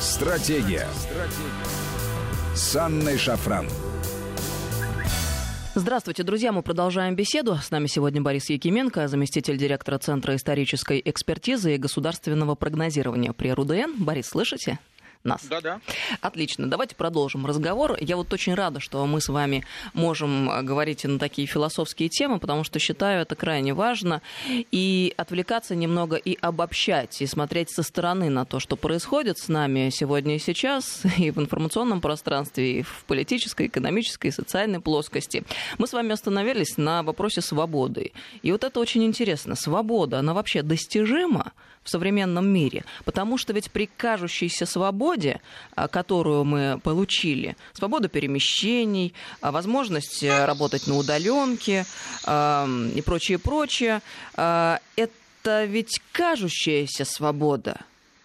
Стратегия. 0.00 0.86
Стратегия. 0.94 1.84
С 2.54 2.76
Анной 2.76 3.18
Шафран. 3.18 3.66
Здравствуйте, 5.76 6.22
друзья. 6.22 6.52
Мы 6.52 6.62
продолжаем 6.62 7.16
беседу. 7.16 7.56
С 7.56 7.72
нами 7.72 7.88
сегодня 7.88 8.22
Борис 8.22 8.48
Якименко, 8.48 9.08
заместитель 9.08 9.58
директора 9.58 9.98
Центра 9.98 10.36
исторической 10.36 11.02
экспертизы 11.04 11.74
и 11.74 11.78
государственного 11.78 12.54
прогнозирования 12.54 13.32
при 13.32 13.50
РУДН. 13.50 13.94
Борис, 13.98 14.28
слышите? 14.28 14.78
Нас. 15.24 15.44
Да, 15.44 15.60
да. 15.60 15.80
Отлично. 16.20 16.68
Давайте 16.68 16.94
продолжим 16.94 17.46
разговор. 17.46 17.96
Я 18.00 18.16
вот 18.16 18.32
очень 18.32 18.54
рада, 18.54 18.80
что 18.80 19.04
мы 19.06 19.20
с 19.20 19.28
вами 19.28 19.64
можем 19.94 20.50
э, 20.50 20.62
говорить 20.62 21.04
на 21.04 21.18
такие 21.18 21.46
философские 21.46 22.08
темы, 22.08 22.38
потому 22.38 22.64
что 22.64 22.78
считаю 22.78 23.22
это 23.22 23.34
крайне 23.34 23.72
важно. 23.74 24.20
И 24.48 25.14
отвлекаться 25.16 25.74
немного 25.74 26.16
и 26.16 26.36
обобщать, 26.40 27.22
и 27.22 27.26
смотреть 27.26 27.70
со 27.70 27.82
стороны 27.82 28.28
на 28.28 28.44
то, 28.44 28.60
что 28.60 28.76
происходит 28.76 29.38
с 29.38 29.48
нами 29.48 29.90
сегодня 29.90 30.36
и 30.36 30.38
сейчас, 30.38 31.02
и 31.18 31.30
в 31.30 31.38
информационном 31.38 32.00
пространстве, 32.00 32.80
и 32.80 32.82
в 32.82 33.04
политической, 33.06 33.66
экономической, 33.66 34.28
и 34.28 34.30
социальной 34.30 34.80
плоскости. 34.80 35.44
Мы 35.78 35.86
с 35.86 35.92
вами 35.92 36.12
остановились 36.12 36.76
на 36.76 37.02
вопросе 37.02 37.40
свободы. 37.40 38.12
И 38.42 38.52
вот 38.52 38.64
это 38.64 38.78
очень 38.78 39.04
интересно. 39.04 39.54
Свобода, 39.54 40.18
она 40.18 40.34
вообще 40.34 40.62
достижима 40.62 41.52
в 41.84 41.90
современном 41.90 42.46
мире? 42.46 42.84
Потому 43.04 43.38
что 43.38 43.52
ведь 43.52 43.70
при 43.70 43.86
кажущейся 43.96 44.66
свободе 44.66 44.84
свободе, 44.84 45.40
которую 45.90 46.44
мы 46.44 46.80
получили, 46.82 47.56
свобода 47.72 48.08
перемещений, 48.08 49.14
возможность 49.40 50.22
работать 50.22 50.86
на 50.86 50.96
удаленке 50.96 51.86
и 52.26 53.02
прочее, 53.04 53.38
прочее, 53.38 54.02
это 54.34 55.64
ведь 55.64 56.00
кажущаяся 56.12 57.04
свобода. 57.04 57.80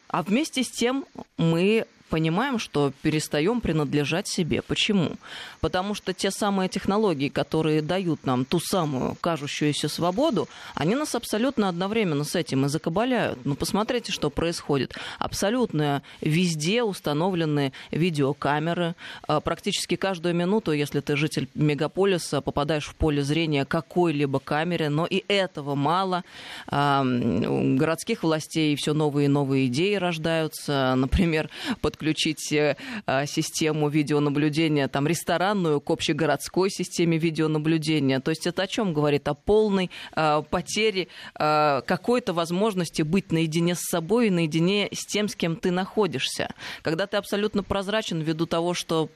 А 0.10 0.24
вместе 0.24 0.64
с 0.64 0.70
тем 0.70 1.06
мы 1.38 1.86
понимаем, 2.10 2.60
что 2.60 2.92
перестаем 3.02 3.62
принадлежать 3.62 4.28
себе. 4.28 4.62
Почему? 4.62 5.14
Потому 5.62 5.94
что 5.94 6.14
те 6.14 6.32
самые 6.32 6.70
технологии, 6.70 7.30
которые 7.30 7.82
дают 7.82 8.26
нам 8.26 8.46
ту 8.46 8.60
самую 8.60 9.16
кажущуюся 9.22 9.88
свободу, 9.88 10.48
они 10.76 10.96
нас 10.96 11.16
абсолютно 11.16 11.70
одновременно 11.70 12.24
с 12.24 12.36
этим 12.36 12.66
и 12.66 12.70
закабаляют. 12.70 13.40
Ну, 13.46 13.56
посмотрите, 13.56 14.12
что 14.12 14.30
происходит. 14.30 14.96
Абсолютно 15.20 16.02
везде 16.22 16.84
установлены 16.84 17.74
видеокамеры. 17.92 18.96
А, 19.28 19.40
практически 19.40 19.96
каждую 19.96 20.36
минуту, 20.36 20.72
если 20.72 21.00
ты 21.00 21.16
житель 21.16 21.48
мегаполиса, 21.54 22.42
попадаешь 22.42 22.88
в 22.88 22.96
поле 22.96 23.22
зрения 23.24 23.66
какой-либо 23.66 24.40
камеры, 24.40 24.90
но 24.90 25.06
и 25.06 25.24
этого 25.28 25.76
мало. 25.76 26.24
А, 26.68 27.04
городских 27.04 28.24
властей 28.24 28.76
все 28.76 28.94
новые 28.94 29.26
и 29.26 29.30
новые 29.30 29.68
идеи 29.68 29.96
рождаются. 29.96 30.94
Например, 30.96 31.50
под 31.82 31.99
подключить 32.00 32.54
э, 32.54 32.78
а, 33.06 33.26
систему 33.26 33.90
видеонаблюдения, 33.90 34.88
там, 34.88 35.06
ресторанную 35.06 35.82
к 35.82 35.90
общегородской 35.92 36.70
системе 36.70 37.18
видеонаблюдения. 37.18 38.22
То 38.22 38.32
есть 38.32 38.48
это 38.48 38.64
о 38.64 38.68
чем 38.68 38.94
говорит? 38.94 39.28
О 39.28 39.34
полной 39.34 39.92
э, 40.16 40.42
потере 40.50 41.10
э, 41.38 41.82
какой-то 41.86 42.32
возможности 42.32 43.02
быть 43.02 43.34
наедине 43.34 43.76
с 43.76 43.82
собой 43.82 44.28
и 44.28 44.30
наедине 44.30 44.88
с 44.94 45.06
тем, 45.06 45.28
с 45.28 45.36
кем 45.36 45.58
ты 45.58 45.72
находишься. 45.72 46.54
Когда 46.82 47.06
ты 47.06 47.18
абсолютно 47.18 47.64
прозрачен 47.64 48.22
ввиду 48.22 48.46
того, 48.46 48.74
что 48.74 49.10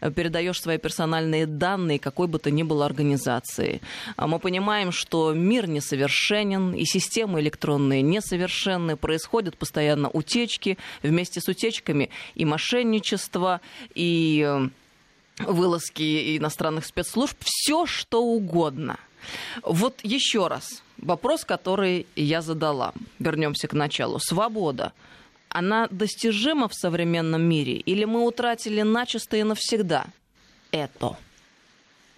передаешь 0.00 0.60
свои 0.60 0.78
персональные 0.78 1.46
данные 1.46 1.98
какой 2.00 2.26
бы 2.26 2.38
то 2.38 2.50
ни 2.50 2.64
было 2.64 2.86
организации. 2.86 3.80
Мы 4.16 4.38
понимаем, 4.38 4.90
что 4.90 5.32
мир 5.32 5.68
несовершенен, 5.68 6.74
и 6.74 6.84
системы 6.84 7.40
электронные 7.40 8.02
несовершенны, 8.02 8.96
происходят 8.96 9.56
постоянно 9.56 10.08
утечки. 10.08 10.78
Вместе 11.02 11.40
с 11.40 11.48
утечками 11.48 12.10
и 12.34 12.44
мошенничество, 12.44 13.60
и 13.94 14.44
э, 14.46 14.68
вылазки 15.44 16.36
иностранных 16.38 16.86
спецслужб, 16.86 17.36
все 17.44 17.86
что 17.86 18.22
угодно. 18.22 18.98
Вот 19.62 20.00
еще 20.02 20.46
раз, 20.46 20.82
вопрос, 20.98 21.44
который 21.44 22.06
я 22.14 22.42
задала. 22.42 22.92
Вернемся 23.18 23.68
к 23.68 23.72
началу. 23.72 24.18
Свобода. 24.18 24.92
Она 25.48 25.88
достижима 25.90 26.68
в 26.68 26.74
современном 26.74 27.42
мире 27.42 27.74
или 27.74 28.04
мы 28.04 28.26
утратили 28.26 28.82
начисто 28.82 29.36
и 29.36 29.42
навсегда 29.42 30.06
это? 30.70 31.16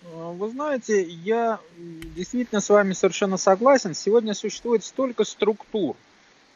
Вы 0.02 0.48
знаете, 0.50 1.02
я 1.02 1.60
действительно 1.76 2.60
с 2.60 2.68
вами 2.70 2.94
совершенно 2.94 3.36
согласен. 3.36 3.94
Сегодня 3.94 4.34
существует 4.34 4.84
столько 4.84 5.24
структур, 5.24 5.96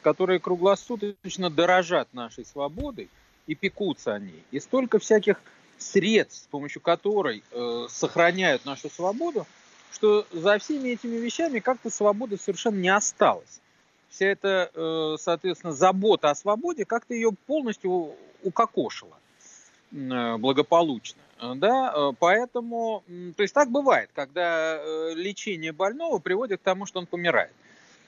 которые 0.01 0.41
круглосуточно 0.41 1.51
дорожат 1.51 2.13
нашей 2.15 2.45
свободой– 2.45 3.09
и 3.47 3.55
пекутся 3.55 4.15
о 4.15 4.19
ней. 4.19 4.43
И 4.51 4.61
столько 4.61 4.99
всяких 4.99 5.41
средств, 5.79 6.45
с 6.45 6.47
помощью 6.47 6.81
которой 6.81 7.43
э, 7.51 7.87
сохраняют 7.89 8.65
нашу 8.65 8.89
свободу, 8.89 9.47
что 9.93 10.27
за 10.33 10.59
всеми 10.59 10.91
этими 10.91 11.17
вещами 11.17 11.59
как-то 11.59 11.91
свободы 11.91 12.39
совершенно 12.39 12.79
не 12.79 12.89
осталось. 12.89 13.61
Вся 14.09 14.27
эта, 14.27 14.71
э, 14.75 15.17
соответственно, 15.19 15.73
забота 15.73 16.31
о 16.31 16.35
свободе 16.35 16.85
как-то 16.85 17.15
ее 17.15 17.31
полностью 17.47 18.15
укокошила 18.43 19.17
э, 19.93 20.37
благополучно. 20.37 21.21
Да, 21.57 21.93
э, 21.95 22.13
поэтому, 22.21 23.03
то 23.37 23.43
есть 23.43 23.53
так 23.53 23.69
бывает, 23.71 24.11
когда 24.15 24.77
э, 24.77 25.15
лечение 25.15 25.73
больного 25.73 26.19
приводит 26.19 26.61
к 26.61 26.63
тому, 26.63 26.87
что 26.87 27.01
он 27.01 27.07
помирает. 27.07 27.51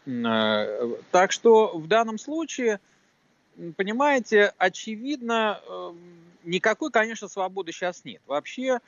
Э, 0.07 0.97
так 1.11 1.33
что 1.33 1.77
в 1.77 1.88
данном 1.88 2.18
случае 2.18 2.79
понимаете, 3.76 4.52
очевидно, 4.58 5.60
эм, 5.68 5.98
никакой, 6.44 6.90
конечно, 6.90 7.28
свободы 7.28 7.72
сейчас 7.72 8.04
нет. 8.04 8.20
Вообще, 8.26 8.80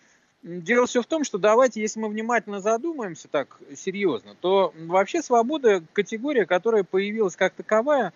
дело 0.42 0.86
все 0.86 1.02
в 1.02 1.06
том, 1.06 1.24
что 1.24 1.38
давайте, 1.38 1.80
если 1.80 2.00
мы 2.00 2.08
внимательно 2.08 2.60
задумаемся 2.60 3.28
так 3.28 3.58
серьезно, 3.76 4.34
то 4.40 4.72
вообще 4.76 5.22
свобода– 5.22 5.82
категория, 5.92 6.46
которая 6.46 6.84
появилась 6.84 7.36
как 7.36 7.54
таковая 7.54 8.12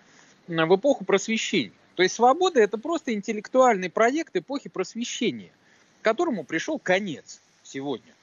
в 0.47 0.75
эпоху 0.75 1.05
просвещения. 1.05 1.73
То 1.95 2.03
есть 2.03 2.15
свобода– 2.15 2.59
это 2.61 2.77
просто 2.77 3.13
интеллектуальный 3.13 3.89
проект 3.89 4.35
эпохи 4.35 4.69
просвещения, 4.69 5.51
которому 6.01 6.43
пришел 6.43 6.79
конец 6.79 7.41
сегодня. 7.63 8.13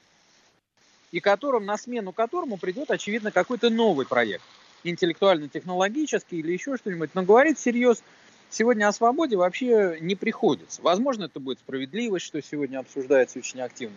И 1.11 1.19
которым, 1.19 1.65
на 1.65 1.77
смену 1.77 2.11
которому 2.11 2.57
придет, 2.57 2.91
очевидно, 2.91 3.31
какой-то 3.31 3.69
новый 3.69 4.05
проект– 4.05 4.43
интеллектуально-технологический 4.83 6.39
или 6.39 6.51
еще 6.51 6.77
что-нибудь, 6.77 7.11
но 7.13 7.23
говорить 7.23 7.57
всерьез 7.57 8.03
сегодня 8.49 8.87
о 8.87 8.93
свободе 8.93 9.37
вообще 9.37 9.97
не 10.01 10.15
приходится. 10.15 10.81
Возможно, 10.81 11.25
это 11.25 11.39
будет 11.39 11.59
справедливость, 11.59 12.25
что 12.25 12.41
сегодня 12.41 12.79
обсуждается 12.79 13.39
очень 13.39 13.61
активно. 13.61 13.95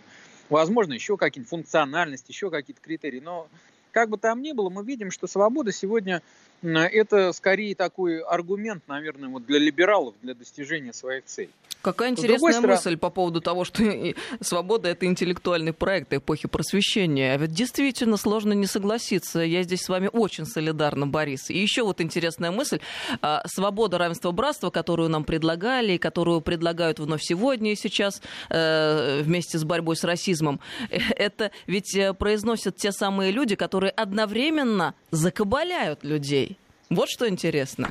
Возможно, 0.49 0.93
еще 0.93 1.17
какие-нибудь 1.17 1.49
функциональности, 1.49 2.31
еще 2.31 2.49
какие-то 2.49 2.81
критерии. 2.81 3.19
Но 3.19 3.47
как 3.93 4.09
бы 4.09 4.17
там 4.17 4.41
ни 4.41 4.51
было, 4.51 4.69
мы 4.69 4.83
видим, 4.83 5.11
что 5.11 5.27
свобода 5.27 5.71
сегодня 5.71 6.21
это 6.63 7.33
скорее 7.33 7.75
такой 7.75 8.19
аргумент, 8.19 8.83
наверное, 8.87 9.29
вот 9.29 9.45
для 9.45 9.59
либералов, 9.59 10.15
для 10.21 10.33
достижения 10.33 10.93
своих 10.93 11.25
целей. 11.25 11.49
Какая 11.81 12.11
интересная 12.11 12.53
стороны... 12.53 12.75
мысль 12.75 12.95
по 12.95 13.09
поводу 13.09 13.41
того, 13.41 13.65
что 13.65 13.83
свобода 14.39 14.87
это 14.87 15.05
интеллектуальный 15.05 15.73
проект 15.73 16.13
эпохи 16.13 16.47
просвещения. 16.47 17.33
А 17.33 17.37
ведь 17.37 17.51
действительно 17.51 18.15
сложно 18.15 18.53
не 18.53 18.67
согласиться. 18.67 19.41
Я 19.41 19.63
здесь 19.63 19.81
с 19.81 19.89
вами 19.89 20.09
очень 20.11 20.45
солидарна, 20.45 21.07
Борис. 21.07 21.49
И 21.49 21.57
еще 21.57 21.83
вот 21.83 21.99
интересная 21.99 22.51
мысль. 22.51 22.79
А, 23.21 23.43
свобода, 23.47 23.97
равенство, 23.97 24.31
братство, 24.31 24.69
которую 24.69 25.09
нам 25.09 25.25
предлагали, 25.25 25.93
и 25.93 25.97
которую 25.97 26.39
предлагают 26.39 26.99
вновь 26.99 27.21
сегодня 27.21 27.73
и 27.73 27.75
сейчас 27.75 28.21
э, 28.49 29.21
вместе 29.21 29.57
с 29.57 29.65
борьбой 29.65 29.97
с 29.97 30.05
расизмом, 30.05 30.61
э, 30.89 30.99
это 31.17 31.51
ведь 31.67 31.93
э, 31.97 32.13
произносят 32.13 32.77
те 32.77 32.93
самые 32.93 33.33
люди, 33.33 33.55
которые 33.55 33.82
одновременно 33.89 34.93
закабаляют 35.11 36.03
людей. 36.03 36.57
Вот 36.89 37.09
что 37.09 37.27
интересно. 37.27 37.89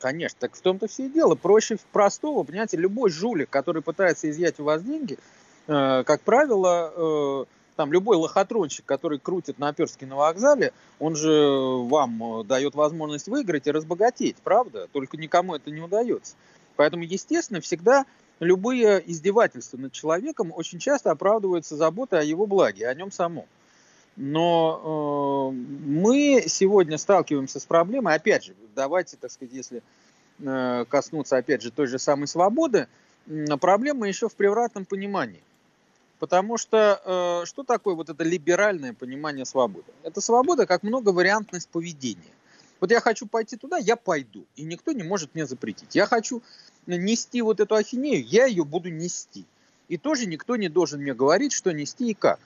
Конечно, 0.00 0.38
так 0.40 0.54
в 0.54 0.60
том-то 0.60 0.88
все 0.88 1.06
и 1.06 1.08
дело. 1.08 1.34
Проще 1.34 1.76
простого, 1.92 2.42
понимаете, 2.42 2.76
любой 2.76 3.10
жулик, 3.10 3.50
который 3.50 3.82
пытается 3.82 4.30
изъять 4.30 4.58
у 4.58 4.64
вас 4.64 4.82
деньги, 4.82 5.18
э, 5.66 6.02
как 6.04 6.22
правило, 6.22 6.92
э, 6.94 7.44
там 7.76 7.92
любой 7.92 8.16
лохотронщик, 8.16 8.84
который 8.84 9.18
крутит 9.18 9.58
наперстки 9.58 10.04
на 10.04 10.16
вокзале, 10.16 10.72
он 10.98 11.16
же 11.16 11.30
вам 11.30 12.46
дает 12.46 12.74
возможность 12.74 13.28
выиграть 13.28 13.66
и 13.66 13.70
разбогатеть, 13.70 14.36
правда? 14.44 14.88
Только 14.92 15.16
никому 15.16 15.54
это 15.54 15.70
не 15.70 15.80
удается. 15.80 16.34
Поэтому, 16.76 17.04
естественно, 17.04 17.60
всегда 17.60 18.04
любые 18.38 19.02
издевательства 19.10 19.76
над 19.76 19.92
человеком 19.92 20.52
очень 20.54 20.78
часто 20.78 21.10
оправдываются 21.10 21.76
заботой 21.76 22.20
о 22.20 22.22
его 22.22 22.46
благе, 22.46 22.86
о 22.86 22.94
нем 22.94 23.12
самом. 23.12 23.46
Но 24.22 25.50
э, 25.50 25.56
мы 25.56 26.44
сегодня 26.46 26.98
сталкиваемся 26.98 27.58
с 27.58 27.64
проблемой, 27.64 28.14
опять 28.14 28.44
же, 28.44 28.54
давайте, 28.74 29.16
так 29.16 29.30
сказать, 29.30 29.54
если 29.54 29.82
э, 30.40 30.84
коснуться, 30.90 31.38
опять 31.38 31.62
же, 31.62 31.70
той 31.70 31.86
же 31.86 31.98
самой 31.98 32.26
свободы, 32.26 32.86
э, 33.26 33.56
проблема 33.58 34.06
еще 34.06 34.28
в 34.28 34.34
превратном 34.34 34.84
понимании. 34.84 35.40
Потому 36.18 36.58
что 36.58 37.00
э, 37.02 37.46
что 37.46 37.62
такое 37.62 37.94
вот 37.94 38.10
это 38.10 38.22
либеральное 38.22 38.92
понимание 38.92 39.46
свободы? 39.46 39.90
Это 40.02 40.20
свобода 40.20 40.66
как 40.66 40.82
многовариантность 40.82 41.70
поведения. 41.70 42.34
Вот 42.78 42.90
я 42.90 43.00
хочу 43.00 43.26
пойти 43.26 43.56
туда, 43.56 43.78
я 43.78 43.96
пойду, 43.96 44.44
и 44.54 44.64
никто 44.64 44.92
не 44.92 45.02
может 45.02 45.34
мне 45.34 45.46
запретить. 45.46 45.94
Я 45.94 46.04
хочу 46.04 46.42
нести 46.86 47.40
вот 47.40 47.58
эту 47.58 47.74
ахинею, 47.74 48.22
я 48.26 48.44
ее 48.44 48.66
буду 48.66 48.90
нести. 48.90 49.46
И 49.88 49.96
тоже 49.96 50.26
никто 50.26 50.56
не 50.56 50.68
должен 50.68 51.00
мне 51.00 51.14
говорить, 51.14 51.52
что 51.52 51.72
нести 51.72 52.10
и 52.10 52.14
как. 52.14 52.38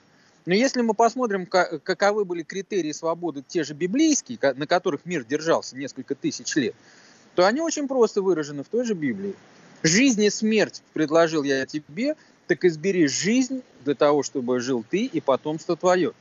Но 0.45 0.53
если 0.53 0.81
мы 0.81 0.93
посмотрим, 0.93 1.47
каковы 1.47 2.23
были 2.23 2.43
критерии 2.43 2.91
свободы, 2.91 3.43
те 3.45 3.63
же 3.63 3.73
библейские, 3.73 4.37
на 4.55 4.67
которых 4.67 5.05
мир 5.05 5.23
держался 5.23 5.75
несколько 5.75 6.13
тысяч 6.13 6.55
лет, 6.55 6.75
то 7.33 7.45
они 7.47 7.61
очень 7.61 7.87
просто 7.87 8.21
выражены 8.21 8.63
в 8.63 8.67
той 8.67 8.85
же 8.85 8.93
Библии. 8.93 9.35
Жизнь 9.83 10.23
и 10.23 10.29
смерть 10.29 10.81
предложил 10.93 11.43
я 11.43 11.65
тебе, 11.65 12.15
так 12.47 12.63
избери 12.63 13.07
жизнь 13.07 13.63
для 13.83 13.95
того, 13.95 14.23
чтобы 14.23 14.59
жил 14.59 14.85
ты 14.87 15.05
и 15.05 15.19
потомство 15.19 15.75
твое. 15.75 16.13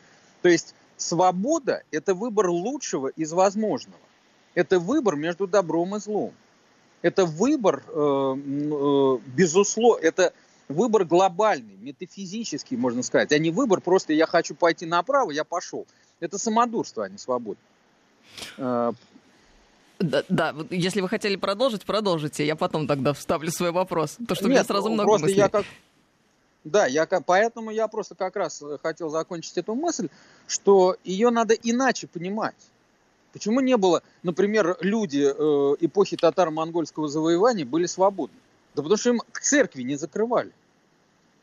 То 0.42 0.48
есть 0.48 0.74
свобода– 0.96 1.82
это 1.90 2.14
выбор 2.14 2.48
лучшего 2.48 3.08
из 3.08 3.32
возможного. 3.32 4.00
Это 4.54 4.78
выбор 4.78 5.16
между 5.16 5.46
добром 5.46 5.96
и 5.96 6.00
злом. 6.00 6.32
Это 7.02 7.26
выбор, 7.26 7.82
э, 7.88 8.36
э, 8.36 9.18
безусловно, 9.36 10.00
это 10.00 10.32
выбор 10.68 11.04
глобальный, 11.04 11.76
метафизический, 11.76 12.76
можно 12.76 13.02
сказать, 13.02 13.32
а 13.32 13.38
не 13.38 13.50
выбор 13.50 13.80
просто 13.80 14.12
я 14.12 14.26
хочу 14.26 14.54
пойти 14.54 14.86
направо, 14.86 15.30
я 15.30 15.44
пошел. 15.44 15.86
Это 16.20 16.38
самодурство, 16.38 17.04
а 17.04 17.08
не 17.08 17.18
свобода. 17.18 17.58
Э, 18.56 18.92
Да, 19.98 20.24
да, 20.28 20.54
если 20.70 21.00
вы 21.00 21.08
хотели 21.08 21.36
продолжить, 21.36 21.84
продолжите. 21.84 22.46
Я 22.46 22.56
потом 22.56 22.86
тогда 22.86 23.12
вставлю 23.12 23.50
свой 23.50 23.70
вопрос. 23.70 24.16
То, 24.26 24.34
что 24.34 24.44
Нет, 24.44 24.52
меня 24.52 24.64
сразу 24.64 24.90
много 24.90 25.08
просто 25.08 25.26
мыслей. 25.26 25.38
я 25.38 25.48
как... 25.48 25.64
Да, 26.64 26.86
я, 26.86 27.06
поэтому 27.06 27.70
я 27.70 27.88
просто 27.88 28.14
как 28.14 28.36
раз 28.36 28.62
хотел 28.82 29.10
закончить 29.10 29.56
эту 29.58 29.74
мысль, 29.74 30.08
что 30.46 30.96
ее 31.04 31.30
надо 31.30 31.54
иначе 31.54 32.06
понимать. 32.06 32.56
Почему 33.34 33.60
не 33.60 33.76
было, 33.76 34.02
например, 34.22 34.76
люди 34.80 35.26
э, 35.26 35.76
эпохи 35.80 36.16
татаро-монгольского 36.16 37.08
завоевания 37.08 37.66
были 37.66 37.86
свободны? 37.86 38.36
Да 38.74 38.82
потому 38.82 38.96
что 38.96 39.10
им 39.10 39.22
церкви 39.40 39.82
не 39.82 39.96
закрывали. 39.96 40.52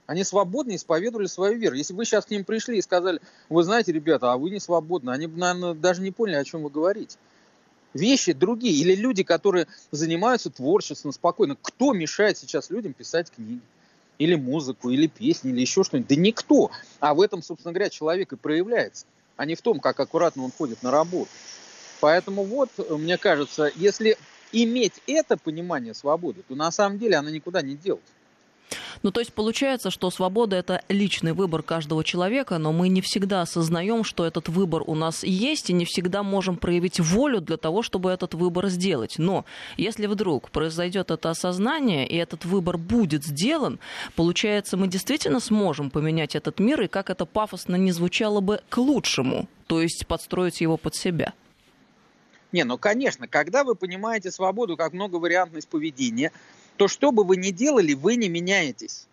Они 0.06 0.24
свободно 0.24 0.76
исповедовали 0.76 1.28
свою 1.28 1.58
веру. 1.58 1.76
Если 1.76 1.94
вы 1.94 2.04
сейчас 2.04 2.26
к 2.26 2.32
ним 2.32 2.44
пришли 2.44 2.78
и 2.78 2.82
сказали, 2.82 3.22
вы 3.50 3.64
знаете, 3.64 3.94
ребята, 3.94 4.34
а 4.34 4.38
вы 4.38 4.50
не 4.50 4.60
свободны, 4.60 5.12
они 5.12 5.28
бы, 5.28 5.38
наверное, 5.38 5.74
даже 5.74 6.02
не 6.02 6.12
поняли, 6.12 6.36
о 6.36 6.44
чем 6.44 6.64
вы 6.64 6.70
говорите. 6.70 7.18
Вещи 7.94 8.34
другие. 8.34 8.76
Или 8.76 8.96
люди, 8.96 9.24
которые 9.24 9.68
занимаются 9.92 10.50
творчеством 10.50 11.14
спокойно. 11.14 11.56
Кто 11.62 11.94
мешает 11.94 12.38
сейчас 12.38 12.70
людям 12.70 12.94
писать 12.94 13.32
книги? 13.32 13.62
Или 14.18 14.36
музыку, 14.36 14.90
или 14.90 15.08
песни, 15.08 15.52
или 15.52 15.62
еще 15.62 15.84
что-нибудь? 15.84 16.10
Да 16.10 16.16
никто. 16.16 16.72
А 17.00 17.14
в 17.14 17.22
этом, 17.22 17.42
собственно 17.42 17.74
говоря, 17.74 17.90
человек 17.90 18.34
и 18.34 18.36
проявляется. 18.36 19.06
А 19.38 19.46
не 19.46 19.56
в 19.56 19.62
том, 19.62 19.80
как 19.80 20.00
аккуратно 20.00 20.44
он 20.44 20.52
ходит 20.52 20.84
на 20.84 20.92
работу. 20.92 21.32
Поэтому 22.02 22.44
вот, 22.44 22.70
мне 22.90 23.18
кажется, 23.18 23.72
если 23.76 24.18
иметь 24.52 25.02
это 25.08 25.38
понимание 25.38 25.94
свободы, 25.94 26.44
то 26.48 26.56
на 26.56 26.72
самом 26.72 27.00
деле 27.00 27.18
она 27.18 27.32
никуда 27.32 27.62
не 27.62 27.76
делась. 27.76 28.02
Ну, 29.04 29.12
то 29.12 29.20
есть 29.20 29.34
получается, 29.34 29.90
что 29.90 30.12
свобода– 30.12 30.56
это 30.58 30.82
личный 30.90 31.34
выбор 31.34 31.64
каждого 31.64 32.04
человека, 32.04 32.58
но 32.58 32.72
мы 32.72 32.90
не 32.90 33.02
всегда 33.02 33.42
осознаем, 33.42 34.04
что 34.04 34.26
этот 34.26 34.50
выбор 34.50 34.84
у 34.86 34.96
нас 34.96 35.24
есть, 35.24 35.70
и 35.70 35.74
не 35.74 35.86
всегда 35.86 36.24
можем 36.24 36.58
проявить 36.58 37.00
волю 37.00 37.42
для 37.42 37.58
того, 37.58 37.82
чтобы 37.82 38.12
этот 38.12 38.34
выбор 38.34 38.68
сделать. 38.70 39.16
Но 39.18 39.46
если 39.78 40.06
вдруг 40.06 40.52
произойдет 40.52 41.12
это 41.12 41.30
осознание, 41.30 42.08
и 42.08 42.16
этот 42.16 42.46
выбор 42.46 42.78
будет 42.78 43.24
сделан, 43.24 43.80
получается, 44.16 44.78
мы 44.78 44.88
действительно 44.88 45.40
сможем 45.40 45.90
поменять 45.90 46.36
этот 46.36 46.60
мир, 46.60 46.82
и 46.82 46.88
как 46.88 47.10
это 47.10 47.26
пафосно 47.26 47.76
не 47.76 47.92
звучало 47.92 48.42
бы, 48.42 48.62
к 48.70 48.78
лучшему, 48.78 49.48
то 49.68 49.82
есть 49.82 50.06
подстроить 50.08 50.62
его 50.62 50.78
под 50.78 50.96
себя. 50.96 51.34
Не, 52.52 52.64
ну 52.64 52.78
конечно, 52.78 53.28
когда 53.28 53.64
вы 53.64 53.76
понимаете 53.76 54.32
свободу 54.32 54.78
как 54.78 54.94
многовариантность 54.94 55.68
поведения, 55.68 56.32
то 56.78 56.88
что 56.88 57.12
бы 57.12 57.24
вы 57.24 57.38
ни 57.38 57.52
делали, 57.52 57.94
вы 57.94 58.16
не 58.16 58.30
меняетесь. 58.30 59.08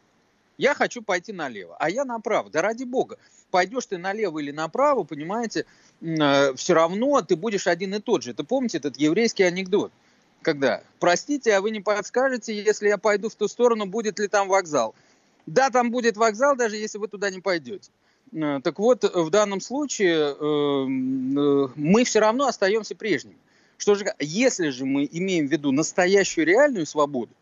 Я 0.57 0.74
хочу 0.74 1.03
пойти 1.03 1.33
налево, 1.33 1.77
а 1.79 1.88
я 1.88 2.05
направо. 2.05 2.51
Да 2.51 2.62
ради 2.62 2.83
бога, 2.83 3.18
пойдешь 3.51 3.87
ты 3.87 3.96
налево 3.96 4.40
или 4.40 4.51
направо, 4.51 5.05
понимаете, 5.05 5.66
э, 6.01 6.55
все 6.55 6.74
равно 6.74 7.22
ты 7.22 7.37
будешь 7.37 7.68
один 7.68 7.94
и 7.94 8.01
тот 8.01 8.24
же. 8.24 8.33
Это 8.33 8.42
помните 8.42 8.79
этот 8.79 8.96
еврейский 8.96 9.44
анекдот? 9.44 9.92
Когда, 10.42 10.83
простите, 10.98 11.55
а 11.55 11.61
вы 11.61 11.70
не 11.70 11.81
подскажете, 11.81 12.61
если 12.61 12.88
я 12.88 12.98
пойду 12.98 13.29
в 13.29 13.35
ту 13.35 13.48
сторону, 13.48 13.87
будет 13.87 14.18
ли 14.18 14.29
там 14.29 14.48
вокзал? 14.48 14.94
Да, 15.46 15.70
там 15.70 15.90
будет 15.90 16.16
вокзал, 16.16 16.57
даже 16.57 16.77
если 16.77 16.98
вы 16.98 17.09
туда 17.09 17.31
не 17.31 17.40
пойдете. 17.40 17.90
Э, 18.33 18.61
так 18.62 18.79
вот, 18.79 19.05
в 19.05 19.31
данном 19.31 19.61
случае 19.61 20.35
э, 20.38 20.85
мы 20.85 22.05
все 22.05 22.21
равно 22.21 22.47
остаемся 22.47 22.95
прежними. 22.95 23.37
Что 23.77 23.95
же, 23.95 24.07
если 24.19 24.71
же 24.71 24.85
мы 24.85 25.09
имеем 25.11 25.47
в 25.47 25.53
виду 25.53 25.71
настоящую 25.73 26.47
реальную 26.47 26.85
свободу, 26.87 27.33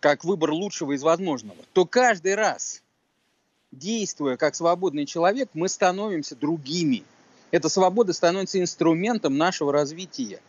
как 0.00 0.24
выбор 0.24 0.52
лучшего 0.52 0.92
из 0.92 1.02
возможного, 1.02 1.58
то 1.72 1.86
каждый 1.86 2.34
раз, 2.34 2.82
действуя 3.72 4.36
как 4.36 4.54
свободный 4.54 5.06
человек, 5.06 5.48
мы 5.54 5.68
становимся 5.68 6.36
другими. 6.36 7.04
Эта 7.50 7.68
свобода 7.68 8.12
становится 8.12 8.60
инструментом 8.60 9.36
нашего 9.36 9.72
развития, 9.72 10.40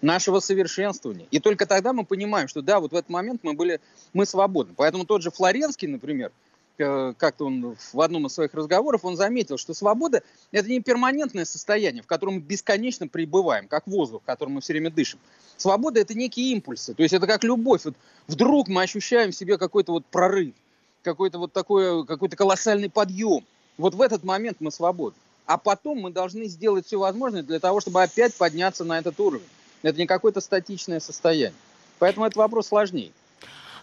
нашего 0.00 0.40
совершенствования. 0.40 1.26
И 1.30 1.40
только 1.40 1.66
тогда 1.66 1.92
мы 1.92 2.04
понимаем, 2.04 2.48
что 2.48 2.62
да, 2.62 2.80
вот 2.80 2.92
в 2.92 2.94
этот 2.94 3.10
момент 3.10 3.40
мы 3.42 3.54
были, 3.54 3.80
мы 4.12 4.26
свободны. 4.26 4.74
Поэтому 4.76 5.04
тот 5.04 5.22
же 5.22 5.30
Флоренский, 5.30 5.88
например, 5.88 6.30
Э, 6.30 6.45
как-то 6.76 7.46
он 7.46 7.76
в 7.92 8.00
одном 8.00 8.26
из 8.26 8.32
своих 8.32 8.54
разговоров, 8.54 9.04
он 9.04 9.16
заметил, 9.16 9.58
что 9.58 9.74
свобода– 9.74 10.22
это 10.52 10.68
не 10.68 10.80
перманентное 10.80 11.44
состояние, 11.44 12.02
в 12.02 12.06
котором 12.06 12.34
мы 12.34 12.40
бесконечно 12.40 13.08
пребываем, 13.08 13.68
как 13.68 13.86
воздух, 13.86 14.22
которым 14.24 14.54
мы 14.54 14.60
все 14.60 14.72
время 14.72 14.90
дышим. 14.90 15.18
Свобода– 15.56 16.00
это 16.00 16.14
некие 16.14 16.52
импульсы, 16.52 16.94
то 16.94 17.02
есть 17.02 17.14
это 17.14 17.26
как 17.26 17.44
любовь. 17.44 17.84
Вот 17.84 17.94
вдруг 18.26 18.68
мы 18.68 18.82
ощущаем 18.82 19.32
в 19.32 19.36
себе 19.36 19.58
какой-то 19.58 19.92
вот 19.92 20.06
прорыв, 20.06 20.54
какой-то 21.02 21.38
вот 21.38 21.52
такой, 21.52 22.04
какой-то 22.06 22.36
колоссальный 22.36 22.90
подъем. 22.90 23.44
Вот 23.78 23.94
в 23.94 24.02
этот 24.02 24.24
момент 24.24 24.58
мы 24.60 24.70
свободны. 24.70 25.18
А 25.46 25.58
потом 25.58 26.00
мы 26.00 26.10
должны 26.10 26.46
сделать 26.46 26.86
все 26.86 26.98
возможное 26.98 27.42
для 27.42 27.60
того, 27.60 27.80
чтобы 27.80 28.02
опять 28.02 28.34
подняться 28.34 28.84
на 28.84 28.98
этот 28.98 29.18
уровень. 29.20 29.46
Это 29.82 29.98
не 29.98 30.06
какое-то 30.06 30.40
статичное 30.40 30.98
состояние. 30.98 31.54
Поэтому 31.98 32.26
этот 32.26 32.36
вопрос 32.36 32.68
сложнее. 32.68 33.12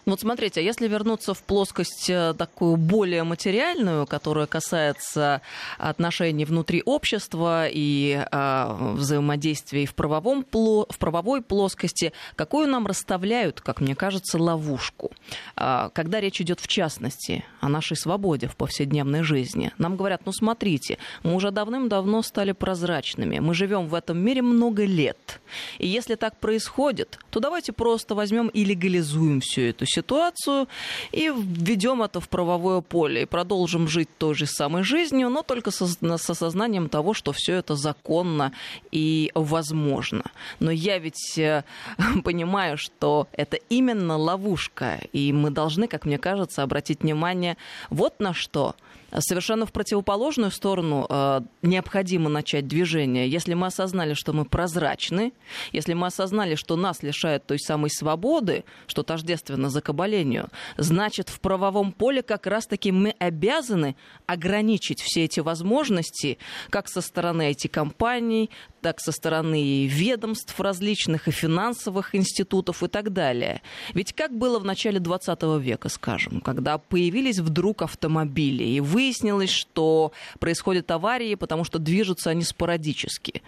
Вот 0.06 0.20
смотрите, 0.20 0.60
а 0.60 0.62
если 0.62 0.86
вернуться 0.86 1.32
в 1.32 1.42
плоскость 1.42 2.10
э, 2.10 2.34
такую 2.36 2.76
более 2.76 3.24
материальную, 3.24 4.06
которая 4.06 4.46
касается 4.46 5.40
отношений 5.78 6.44
внутри 6.44 6.82
общества 6.84 7.66
и 7.68 8.22
э, 8.30 8.92
взаимодействия 8.94 9.86
в, 9.86 9.94
правовом, 9.94 10.44
в 10.52 10.98
правовой 10.98 11.40
плоскости, 11.40 12.12
какую 12.36 12.68
нам 12.68 12.86
расставляют, 12.86 13.62
как 13.62 13.80
мне 13.80 13.94
кажется, 13.94 14.38
ловушку? 14.38 15.10
Э, 15.56 15.88
когда 15.94 16.20
речь 16.20 16.40
идет 16.40 16.60
в 16.60 16.68
частности 16.68 17.44
о 17.60 17.68
нашей 17.70 17.96
свободе 17.96 18.46
в 18.46 18.56
повседневной 18.56 19.22
жизни. 19.22 19.72
Нам 19.78 19.96
говорят, 19.96 20.22
ну 20.26 20.32
смотрите, 20.32 20.98
мы 21.22 21.34
уже 21.34 21.50
давным-давно 21.50 22.22
стали 22.22 22.52
прозрачными, 22.52 23.38
мы 23.38 23.54
живем 23.54 23.86
в 23.86 23.94
этом 23.94 24.18
мире 24.18 24.42
много 24.42 24.84
лет. 24.84 25.40
И 25.78 25.86
если 25.86 26.14
так 26.14 26.38
происходит, 26.38 27.18
то 27.30 27.40
давайте 27.40 27.72
просто 27.72 28.14
возьмем 28.14 28.48
и 28.48 28.64
легализуем 28.64 29.40
всю 29.40 29.62
эту 29.62 29.86
ситуацию 29.94 30.68
и 31.12 31.30
введем 31.34 32.02
это 32.02 32.20
в 32.20 32.28
правовое 32.28 32.80
поле 32.80 33.22
и 33.22 33.26
продолжим 33.26 33.88
жить 33.88 34.08
той 34.18 34.34
же 34.34 34.46
самой 34.46 34.82
жизнью, 34.82 35.28
но 35.30 35.42
только 35.42 35.70
со, 35.70 35.86
с 35.86 36.30
осознанием 36.30 36.88
того, 36.88 37.14
что 37.14 37.32
все 37.32 37.54
это 37.54 37.76
законно 37.76 38.52
и 38.92 39.30
возможно. 39.34 40.24
Но 40.60 40.70
я 40.70 40.98
ведь 40.98 41.38
э, 41.38 41.64
понимаю, 42.24 42.76
что 42.76 43.28
это 43.32 43.58
именно 43.68 44.16
ловушка, 44.16 45.00
и 45.12 45.32
мы 45.32 45.50
должны, 45.50 45.88
как 45.88 46.04
мне 46.04 46.18
кажется, 46.18 46.62
обратить 46.62 47.02
внимание 47.02 47.56
вот 47.90 48.20
на 48.20 48.34
что– 48.34 48.74
совершенно 49.20 49.66
в 49.66 49.72
противоположную 49.72 50.50
сторону 50.50 51.06
э, 51.08 51.40
необходимо 51.62 52.28
начать 52.28 52.66
движение. 52.66 53.28
Если 53.28 53.54
мы 53.54 53.68
осознали, 53.68 54.14
что 54.14 54.32
мы 54.32 54.44
прозрачны, 54.44 55.32
если 55.72 55.94
мы 55.94 56.08
осознали, 56.08 56.54
что 56.54 56.76
нас 56.76 57.02
лишают 57.02 57.46
той 57.46 57.58
самой 57.58 57.90
свободы, 57.90 58.64
что 58.86 59.02
тождественно 59.02 59.70
закабалению, 59.70 60.48
значит, 60.76 61.28
в 61.28 61.40
правовом 61.40 61.92
поле 61.92 62.22
как 62.22 62.46
раз-таки 62.46 62.92
мы 62.92 63.14
обязаны 63.18 63.96
ограничить 64.26 65.00
все 65.00 65.24
эти 65.24 65.40
возможности 65.40 66.38
как 66.70 66.88
со 66.88 67.00
стороны 67.00 67.50
IT-компаний, 67.52 68.50
так 68.80 69.00
со 69.00 69.12
стороны 69.12 69.86
ведомств 69.86 70.58
различных 70.60 71.28
и 71.28 71.30
финансовых 71.30 72.14
институтов 72.14 72.82
и 72.82 72.88
так 72.88 73.12
далее. 73.12 73.62
Ведь 73.94 74.12
как 74.12 74.36
было 74.36 74.58
в 74.58 74.64
начале 74.64 75.00
20 75.00 75.42
века, 75.60 75.88
скажем, 75.88 76.40
когда 76.40 76.76
появились 76.78 77.38
вдруг 77.38 77.82
автомобили, 77.82 78.64
и 78.64 78.80
выяснилось, 79.04 79.50
что 79.50 80.12
происходят 80.38 80.90
аварии, 80.90 81.34
потому 81.34 81.64
что 81.64 81.78
движутся 81.78 82.30
они 82.30 82.42
спорадически. 82.42 83.42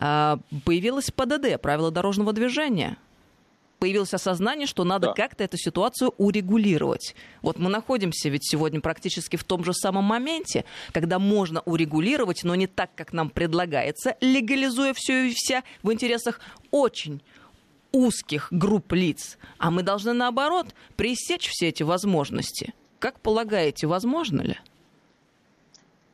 А, 0.00 0.38
появилось 0.64 1.10
ПДД, 1.10 1.60
правила 1.60 1.90
дорожного 1.90 2.32
движения– 2.32 2.96
появилось 3.78 4.12
осознание, 4.12 4.66
что 4.66 4.84
надо 4.84 5.08
да. 5.08 5.12
как-то 5.14 5.44
эту 5.44 5.56
ситуацию 5.56 6.12
урегулировать. 6.18 7.14
Вот 7.42 7.58
мы 7.58 7.70
находимся 7.70 8.28
ведь 8.28 8.44
сегодня 8.44 8.80
практически 8.80 9.36
в 9.36 9.44
том 9.44 9.64
же 9.64 9.72
самом 9.72 10.04
моменте, 10.04 10.64
когда 10.92 11.18
можно 11.18 11.60
урегулировать, 11.60 12.44
но 12.44 12.54
не 12.54 12.66
так, 12.66 12.90
как 12.94 13.12
нам 13.12 13.30
предлагается, 13.30 14.16
легализуя 14.20 14.94
все 14.94 15.28
и 15.28 15.32
вся 15.34 15.62
в 15.82 15.92
интересах 15.92 16.40
очень 16.70 17.22
узких 17.92 18.48
групп 18.50 18.92
лиц. 18.92 19.38
А 19.58 19.70
мы 19.70 19.82
должны, 19.82 20.12
наоборот, 20.12 20.74
пресечь 20.96 21.48
все 21.48 21.68
эти 21.68 21.82
возможности. 21.82 22.74
Как 22.98 23.20
полагаете, 23.20 23.86
возможно 23.86 24.42
ли? 24.42 24.56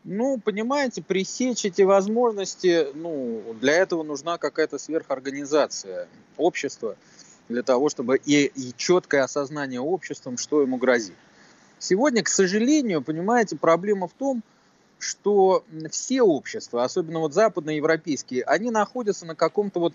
Ну, 0.05 0.39
понимаете, 0.39 1.03
пресечь 1.03 1.65
эти 1.65 1.81
возможности, 1.81 2.89
ну, 2.95 3.57
для 3.61 3.73
этого 3.73 4.03
нужна 4.03 4.37
какая-то 4.37 4.79
сверхорганизация 4.79 6.09
общества 6.37 6.97
для 7.49 7.63
того, 7.63 7.89
чтобы 7.89 8.19
и, 8.19 8.45
и 8.47 8.75
четкое 8.77 9.25
осознание 9.25 9.81
обществом, 9.81 10.37
что 10.37 10.61
ему 10.61 10.77
грозит. 10.77 11.15
Сегодня, 11.79 12.23
к 12.23 12.29
сожалению, 12.29 13.01
понимаете, 13.01 13.57
проблема 13.57 14.07
в 14.07 14.13
том, 14.13 14.43
что 14.99 15.65
все 15.91 16.21
общества, 16.21 16.85
особенно 16.85 17.21
вот 17.21 17.33
западноевропейские, 17.33 18.45
они 18.45 18.71
находятся 18.71 19.25
на 19.25 19.35
каком-то 19.35 19.81
вот, 19.81 19.95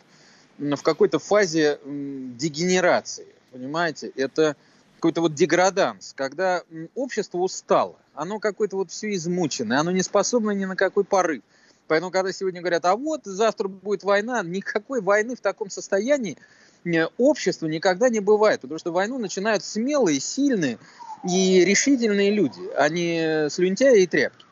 в 0.57 0.81
какой-то 0.81 1.19
фазе 1.19 1.79
дегенерации, 1.85 3.27
понимаете, 3.51 4.11
это 4.15 4.55
какой-то 4.95 5.21
вот 5.21 5.33
деграданс, 5.33 6.13
когда 6.15 6.63
общество 6.95 7.37
устало, 7.37 7.95
оно 8.19 8.39
какое-то 8.39 8.75
вот 8.75 8.91
все 8.91 9.13
измученное, 9.15 9.79
оно 9.79 9.91
не 9.91 10.01
способно 10.01 10.51
ни 10.51 10.65
на 10.65 10.75
какой 10.75 11.05
порыв. 11.05 11.41
Поэтому, 11.87 12.11
когда 12.11 12.31
сегодня 12.33 12.59
говорят, 12.59 12.85
а 12.85 12.95
вот 12.95 13.21
завтра 13.23 13.67
будет 13.67 14.03
война, 14.03 14.43
никакой 14.43 15.01
войны 15.01 15.35
в 15.35 15.41
таком 15.41 15.69
состоянии 15.69 16.37
э, 16.85 17.05
общества 17.17 17.67
никогда 17.67 18.09
не 18.09 18.19
бывает, 18.19 18.61
потому 18.61 18.77
что 18.77 18.91
войну 18.91 19.17
начинают 19.17 19.63
смелые, 19.63 20.19
сильные 20.19 20.77
и 21.23 21.63
решительные 21.63 22.31
люди, 22.31 22.61
а 22.75 22.89
не 22.89 23.49
слюнтяи 23.49 24.03
и 24.03 24.07
тряпки. 24.07 24.45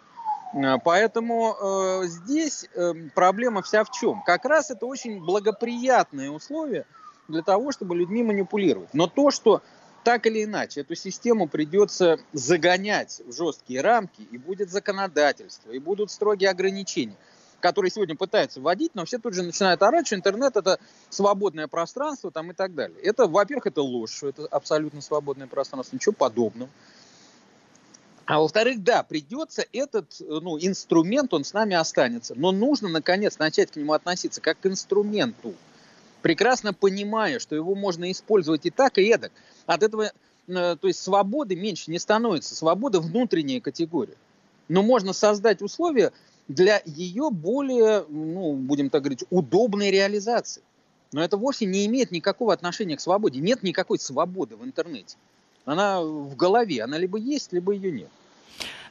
Э, 0.53 0.77
поэтому 0.83 1.55
э, 1.59 2.07
здесь 2.07 2.69
э, 2.73 2.93
проблема 3.13 3.61
вся 3.61 3.83
в 3.83 3.91
чем? 3.91 4.23
Как 4.25 4.45
раз 4.45 4.71
это 4.71 4.85
очень 4.85 5.19
благоприятные 5.19 6.31
условия 6.31 6.85
для 7.27 7.43
того, 7.43 7.73
чтобы 7.73 7.97
людьми 7.97 8.23
манипулировать. 8.23 8.93
Но 8.93 9.07
то, 9.07 9.29
что 9.29 9.61
так 10.07 10.25
или 10.25 10.45
иначе 10.45 10.79
эту 10.79 10.95
систему 10.95 11.49
придется 11.49 12.17
загонять 12.31 13.21
в 13.25 13.33
жесткие 13.35 13.81
рамки, 13.81 14.21
и 14.31 14.37
будет 14.37 14.69
законодательство, 14.69 15.69
и 15.71 15.79
будут 15.79 16.11
строгие 16.11 16.49
ограничения, 16.49 17.17
которые 17.59 17.91
сегодня 17.91 18.15
пытаются 18.15 18.61
вводить, 18.61 18.95
но 18.95 19.03
все 19.03 19.17
тут 19.17 19.33
же 19.33 19.43
начинают 19.43 19.83
орать, 19.83 20.07
что 20.07 20.15
интернет 20.15 20.55
это 20.55 20.79
свободное 21.09 21.67
пространство 21.67 22.31
там, 22.31 22.51
и 22.51 22.53
так 22.53 22.73
далее. 22.73 22.97
Это, 23.01 23.27
во-первых, 23.27 23.65
это 23.67 23.81
ложь, 23.81 24.15
что 24.15 24.29
это 24.29 24.45
абсолютно 24.45 25.01
свободное 25.01 25.47
пространство, 25.47 25.97
ничего 25.97 26.13
подобного. 26.13 26.69
А 28.25 28.39
во-вторых, 28.39 28.81
да, 28.83 29.03
придется 29.03 29.65
этот 29.73 30.21
ну, 30.21 30.57
инструмент, 30.57 31.33
он 31.33 31.43
с 31.43 31.51
нами 31.51 31.75
останется. 31.75 32.33
Но 32.37 32.53
нужно, 32.53 32.87
наконец, 32.87 33.39
начать 33.39 33.71
к 33.71 33.75
нему 33.75 33.91
относиться 33.91 34.39
как 34.39 34.57
к 34.57 34.67
инструменту 34.67 35.53
прекрасно 36.27 36.73
понимая, 36.73 37.39
что 37.39 37.55
его 37.55 37.73
можно 37.73 38.11
использовать 38.11 38.65
и 38.65 38.69
так, 38.69 38.97
и 38.97 39.03
эдак. 39.03 39.31
От 39.65 39.81
этого, 39.81 40.11
э, 40.49 40.75
то 40.75 40.87
есть 40.87 41.01
свободы 41.01 41.55
меньше 41.55 41.89
не 41.89 41.99
становится. 41.99 42.53
Свобода 42.53 42.99
внутренняя 42.99 43.61
категория. 43.61 44.17
Но 44.67 44.83
можно 44.83 45.13
создать 45.13 45.61
условия 45.61 46.11
для 46.49 46.81
ее 46.85 47.29
более, 47.31 48.03
ну, 48.09 48.55
будем 48.55 48.89
так 48.89 49.03
говорить, 49.03 49.23
удобной 49.29 49.89
реализации. 49.89 50.63
Но 51.13 51.23
это 51.23 51.37
вовсе 51.37 51.65
не 51.65 51.85
имеет 51.85 52.11
никакого 52.11 52.51
отношения 52.51 52.97
к 52.97 53.01
свободе. 53.01 53.39
Нет 53.39 53.63
никакой 53.63 53.97
свободы 53.97 54.57
в 54.57 54.65
интернете. 54.65 55.15
Она 55.63 56.01
в 56.01 56.35
голове, 56.35 56.83
она 56.83 56.97
либо 56.97 57.17
есть, 57.17 57.53
либо 57.53 57.71
ее 57.71 57.89
нет. 57.89 58.09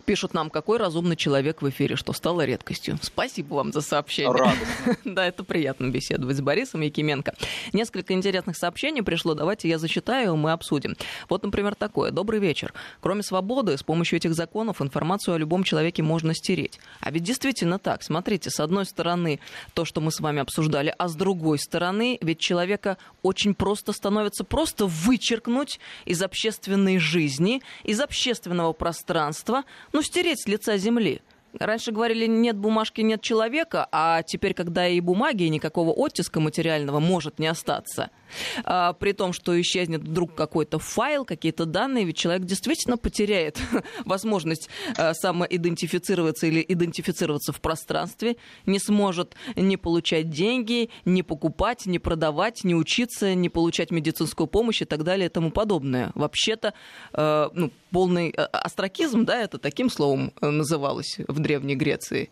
Пишут 0.06 0.34
нам, 0.34 0.50
какой 0.50 0.78
разумный 0.78 1.16
человек 1.16 1.62
в 1.62 1.68
эфире, 1.68 1.96
что 1.96 2.12
стало 2.12 2.44
редкостью. 2.44 2.96
Спасибо 3.02 3.54
вам 3.54 3.72
за 3.72 3.80
сообщение. 3.80 4.32
Радостно. 4.32 4.96
Да, 5.16 5.26
это 5.26 5.42
приятно 5.42 5.88
беседовать 5.88 6.36
с 6.36 6.40
Борисом 6.40 6.82
Якименко. 6.82 7.34
Несколько 7.72 8.12
интересных 8.12 8.56
сообщений 8.56 9.02
пришло. 9.02 9.34
Давайте 9.34 9.68
я 9.68 9.78
зачитаю, 9.78 10.36
мы 10.36 10.52
обсудим. 10.52 10.94
Вот, 11.28 11.42
например, 11.42 11.74
такое. 11.74 12.12
Добрый 12.12 12.38
вечер. 12.38 12.72
Кроме 13.00 13.24
свободы, 13.24 13.76
с 13.76 13.82
помощью 13.82 14.18
этих 14.18 14.34
законов 14.34 14.80
информацию 14.80 15.34
о 15.34 15.38
любом 15.38 15.64
человеке 15.64 16.04
можно 16.04 16.34
стереть. 16.34 16.78
А 17.00 17.10
ведь 17.10 17.24
действительно 17.24 17.80
так. 17.80 18.04
Смотрите, 18.04 18.50
с 18.50 18.60
одной 18.60 18.86
стороны, 18.86 19.40
то, 19.74 19.84
что 19.84 20.00
мы 20.00 20.12
с 20.12 20.20
вами 20.20 20.40
обсуждали, 20.40 20.94
а 20.96 21.08
с 21.08 21.16
другой 21.16 21.58
стороны, 21.58 22.16
ведь 22.20 22.38
человека 22.38 22.96
очень 23.22 23.54
просто 23.54 23.92
становится 23.92 24.44
просто 24.44 24.86
вычеркнуть 24.86 25.80
из 26.04 26.22
общественной 26.22 26.98
жизни, 26.98 27.60
из 27.82 28.00
общественного 28.00 28.72
пространства, 28.72 29.64
ну, 29.96 30.02
стереть 30.02 30.42
с 30.42 30.46
лица 30.46 30.76
земли. 30.76 31.22
Раньше 31.58 31.90
говорили, 31.90 32.26
нет 32.26 32.54
бумажки, 32.58 33.00
нет 33.00 33.22
человека, 33.22 33.88
а 33.90 34.22
теперь, 34.22 34.52
когда 34.52 34.86
и 34.86 35.00
бумаги, 35.00 35.44
и 35.44 35.48
никакого 35.48 35.90
оттиска 35.90 36.38
материального 36.38 37.00
может 37.00 37.38
не 37.38 37.46
остаться– 37.46 38.10
а, 38.64 38.92
при 38.92 39.12
том, 39.12 39.32
что 39.32 39.58
исчезнет 39.60 40.02
вдруг 40.02 40.34
какой-то 40.34 40.78
файл, 40.78 41.24
какие-то 41.24 41.66
данные, 41.66 42.04
ведь 42.04 42.16
человек 42.16 42.44
действительно 42.44 42.96
потеряет 42.96 43.58
возможность 44.04 44.68
а, 44.96 45.14
самоидентифицироваться 45.14 46.46
или 46.46 46.64
идентифицироваться 46.66 47.52
в 47.52 47.60
пространстве, 47.60 48.36
не 48.66 48.78
сможет 48.78 49.34
не 49.56 49.76
получать 49.76 50.30
деньги, 50.30 50.90
не 51.04 51.22
покупать, 51.22 51.86
не 51.86 51.98
продавать, 51.98 52.64
не 52.64 52.74
учиться, 52.74 53.34
не 53.34 53.48
получать 53.48 53.90
медицинскую 53.90 54.46
помощь 54.46 54.82
и 54.82 54.84
так 54.84 55.04
далее 55.04 55.26
и 55.26 55.30
тому 55.30 55.50
подобное. 55.50 56.12
Вообще-то, 56.14 56.74
э, 57.12 57.48
ну, 57.52 57.70
полный 57.90 58.30
астракизм, 58.30 59.24
да, 59.24 59.40
это 59.40 59.58
таким 59.58 59.90
словом 59.90 60.32
э, 60.40 60.50
называлось 60.50 61.18
в 61.26 61.38
Древней 61.40 61.76
Греции. 61.76 62.30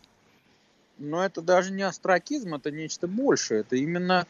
Но 0.99 1.25
это 1.25 1.43
даже 1.43 1.73
не 1.73 1.83
астракизм, 1.83 2.55
это 2.55 2.71
нечто 2.71 3.09
большее. 3.09 3.61
Это 3.61 3.77
именно 3.77 4.21
а, 4.21 4.27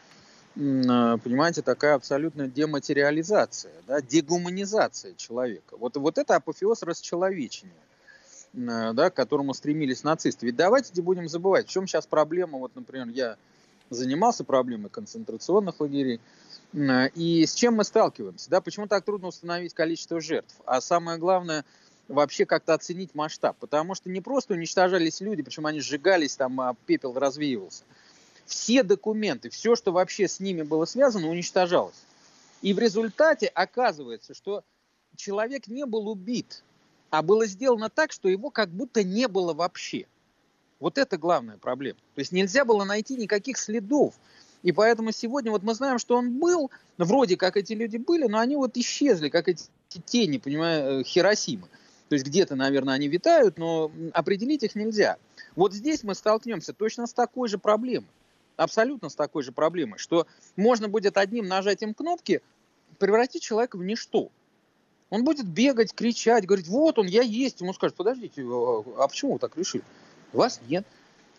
понимаете, 0.55 1.61
такая 1.61 1.95
абсолютная 1.95 2.47
дематериализация, 2.47 3.73
да, 3.87 4.01
дегуманизация 4.01 5.13
человека. 5.15 5.75
Вот, 5.77 5.97
вот 5.97 6.17
это 6.17 6.35
апофеоз 6.35 6.81
расчеловечения, 6.83 7.73
а, 8.55 8.93
да, 8.93 9.09
к 9.09 9.13
которому 9.13 9.53
стремились 9.53 10.03
нацисты. 10.03 10.45
Ведь 10.45 10.55
давайте 10.55 10.93
не 10.95 11.01
будем 11.01 11.27
забывать, 11.27 11.67
в 11.67 11.71
чем 11.71 11.87
сейчас 11.87 12.07
проблема. 12.07 12.57
Вот, 12.57 12.71
например, 12.75 13.07
я 13.09 13.35
занимался 13.89 14.45
проблемой 14.45 14.89
концентрационных 14.89 15.79
лагерей, 15.81 16.21
а, 16.73 17.07
и 17.07 17.45
с 17.45 17.53
чем 17.53 17.75
мы 17.75 17.83
сталкиваемся? 17.83 18.49
Да? 18.49 18.61
Почему 18.61 18.87
так 18.87 19.03
трудно 19.03 19.27
установить 19.27 19.73
количество 19.73 20.21
жертв? 20.21 20.55
А 20.65 20.79
самое 20.79 21.17
главное, 21.17 21.65
вообще 22.07 22.45
как-то 22.45 22.73
оценить 22.73 23.13
масштаб. 23.13 23.57
Потому 23.59 23.93
что 23.93 24.09
не 24.09 24.21
просто 24.21 24.53
уничтожались 24.53 25.19
люди, 25.19 25.43
причем 25.43 25.65
они 25.65 25.81
сжигались, 25.81 26.37
там 26.37 26.61
а 26.61 26.75
пепел 26.85 27.13
развеивался– 27.13 27.83
все 28.45 28.83
документы, 28.83 29.49
все, 29.49 29.75
что 29.75 29.91
вообще 29.91 30.27
с 30.27 30.39
ними 30.39 30.61
было 30.61 30.85
связано, 30.85 31.29
уничтожалось. 31.29 31.95
И 32.61 32.73
в 32.73 32.79
результате 32.79 33.47
оказывается, 33.47 34.33
что 34.33 34.63
человек 35.15 35.67
не 35.67 35.85
был 35.85 36.07
убит, 36.07 36.63
а 37.09 37.21
было 37.21 37.45
сделано 37.45 37.89
так, 37.89 38.11
что 38.11 38.29
его 38.29 38.49
как 38.49 38.69
будто 38.69 39.03
не 39.03 39.27
было 39.27 39.53
вообще. 39.53 40.05
Вот 40.79 40.97
это 40.97 41.17
главная 41.17 41.57
проблема. 41.57 41.99
То 42.15 42.19
есть 42.19 42.31
нельзя 42.31 42.65
было 42.65 42.83
найти 42.83 43.15
никаких 43.15 43.57
следов. 43.57 44.13
И 44.61 44.71
поэтому 44.71 45.11
сегодня 45.11 45.51
вот 45.51 45.63
мы 45.63 45.73
знаем, 45.73 45.99
что 45.99 46.17
он 46.17 46.39
был, 46.39 46.71
вроде 46.97 47.37
как 47.37 47.55
эти 47.55 47.73
люди 47.73 47.97
были, 47.97 48.27
но 48.27 48.39
они 48.39 48.55
вот 48.55 48.75
исчезли, 48.77 49.29
как 49.29 49.47
эти 49.47 49.65
тени, 50.05 50.37
понимаю, 50.37 51.01
э, 51.01 51.03
Хиросимы. 51.03 51.67
То 52.09 52.15
есть 52.15 52.25
где-то, 52.25 52.55
наверное, 52.55 52.95
они 52.95 53.07
витают, 53.07 53.57
но 53.57 53.91
определить 54.13 54.63
их 54.63 54.75
нельзя. 54.75 55.17
Вот 55.55 55.73
здесь 55.73 56.03
мы 56.03 56.15
столкнемся 56.15 56.73
точно 56.73 57.07
с 57.07 57.13
такой 57.13 57.47
же 57.47 57.57
проблемой 57.57 58.07
абсолютно 58.57 59.09
с 59.09 59.15
такой 59.15 59.43
же 59.43 59.51
проблемой, 59.51 59.99
что 59.99 60.27
можно 60.55 60.87
будет 60.87 61.17
одним 61.17 61.47
нажатием 61.47 61.93
кнопки 61.93 62.41
превратить 62.99 63.43
человека 63.43 63.77
в 63.77 63.83
ничто. 63.83 64.29
Он 65.09 65.23
будет 65.23 65.47
бегать, 65.47 65.93
кричать, 65.93 66.45
говорить, 66.45 66.67
вот 66.67 66.97
он, 66.97 67.07
я 67.07 67.21
есть. 67.21 67.61
Ему 67.61 67.73
скажут, 67.73 67.95
подождите, 67.95 68.43
а, 68.43 68.83
а 68.97 69.07
почему 69.07 69.33
вы 69.33 69.39
так 69.39 69.55
решили? 69.57 69.83
Вас 70.33 70.59
нет. 70.67 70.85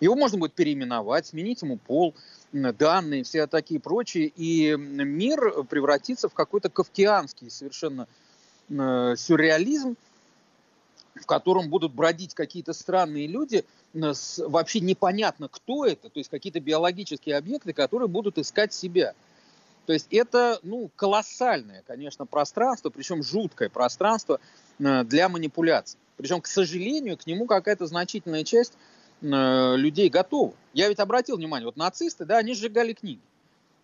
Его 0.01 0.15
можно 0.15 0.39
будет 0.39 0.53
переименовать, 0.53 1.27
сменить 1.27 1.63
ему 1.63 1.79
пол, 1.79 2.15
данные, 2.53 3.25
все 3.25 3.47
такие 3.47 3.81
прочие, 3.81 4.27
и 4.27 4.77
мир 4.77 5.65
превратится 5.65 6.29
в 6.29 6.35
какой-то 6.35 6.69
кавкианский 6.69 7.51
совершенно 7.51 8.07
э, 8.69 9.15
сюрреализм, 9.17 9.97
в 11.21 11.27
котором 11.27 11.69
будут 11.69 11.93
бродить 11.93 12.35
какие-то 12.35 12.73
странные 12.73 13.27
люди, 13.27 13.65
с, 13.95 14.39
вообще 14.39 14.81
непонятно, 14.81 15.49
кто 15.49 15.87
это, 15.87 16.11
то 16.11 16.19
есть 16.19 16.31
какие-то 16.31 16.61
биологические 16.61 17.37
объекты, 17.37 17.73
которые 17.73 18.09
будут 18.09 18.39
искать 18.39 18.73
себя. 18.73 19.15
То 19.87 19.93
есть 19.93 20.09
это 20.11 20.59
ну, 20.63 20.91
колоссальное, 20.97 21.83
конечно, 21.87 22.27
пространство, 22.27 22.91
причем 22.91 23.23
жуткое 23.23 23.69
пространство 23.69 24.41
э, 24.79 25.05
для 25.05 25.29
манипуляций. 25.29 25.99
Причем, 26.17 26.41
к 26.41 26.47
сожалению, 26.47 27.17
к 27.17 27.27
нему 27.27 27.47
какая-то 27.47 27.87
значительная 27.87 28.43
часть 28.43 28.73
э, 29.23 29.77
людей 29.77 30.09
готова. 30.09 30.55
Я 30.75 30.89
ведь 30.89 30.99
обратил 30.99 31.37
внимание, 31.37 31.67
вот 31.67 31.77
нацисты, 31.77 32.25
да, 32.25 32.39
они 32.39 32.55
сжигали 32.55 32.95
книги, 32.95 33.21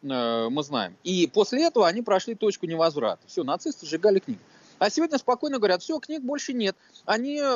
э, 0.02 0.48
мы 0.50 0.62
знаем. 0.64 0.96
И 1.04 1.30
после 1.32 1.66
этого 1.66 1.86
они 1.86 2.02
прошли 2.02 2.34
точку 2.34 2.66
невозврата. 2.66 3.22
Все, 3.28 3.44
нацисты 3.44 3.86
сжигали 3.86 4.18
книги. 4.18 4.40
А 4.82 4.90
сегодня 4.90 5.16
спокойно 5.16 5.58
говорят, 5.58 5.80
все, 5.80 6.00
книг 6.00 6.22
больше 6.22 6.52
нет, 6.52 6.76
они 7.04 7.38
э, 7.38 7.48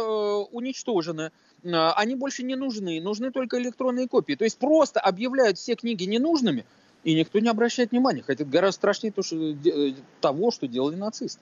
уничтожены, 0.53 1.33
э, 1.65 1.71
они 1.97 2.15
больше 2.15 2.45
не 2.45 2.55
нужны, 2.55 3.01
нужны 3.01 3.33
только 3.33 3.59
электронные 3.59 4.07
копии. 4.07 4.35
То 4.35 4.45
есть 4.45 4.59
просто 4.59 5.01
объявляют 5.01 5.59
все 5.59 5.75
книги 5.75 6.05
ненужными, 6.05 6.65
и 7.03 7.17
никто 7.17 7.41
не 7.41 7.49
обращает 7.49 7.91
внимания. 7.91 8.23
Хотя 8.23 8.45
гораздо 8.45 8.77
страшнее 8.77 9.11
то, 9.11 9.25
что, 9.25 9.35
э, 9.39 9.95
того, 10.21 10.53
что 10.53 10.69
делали 10.69 10.95
нацисты. 10.95 11.41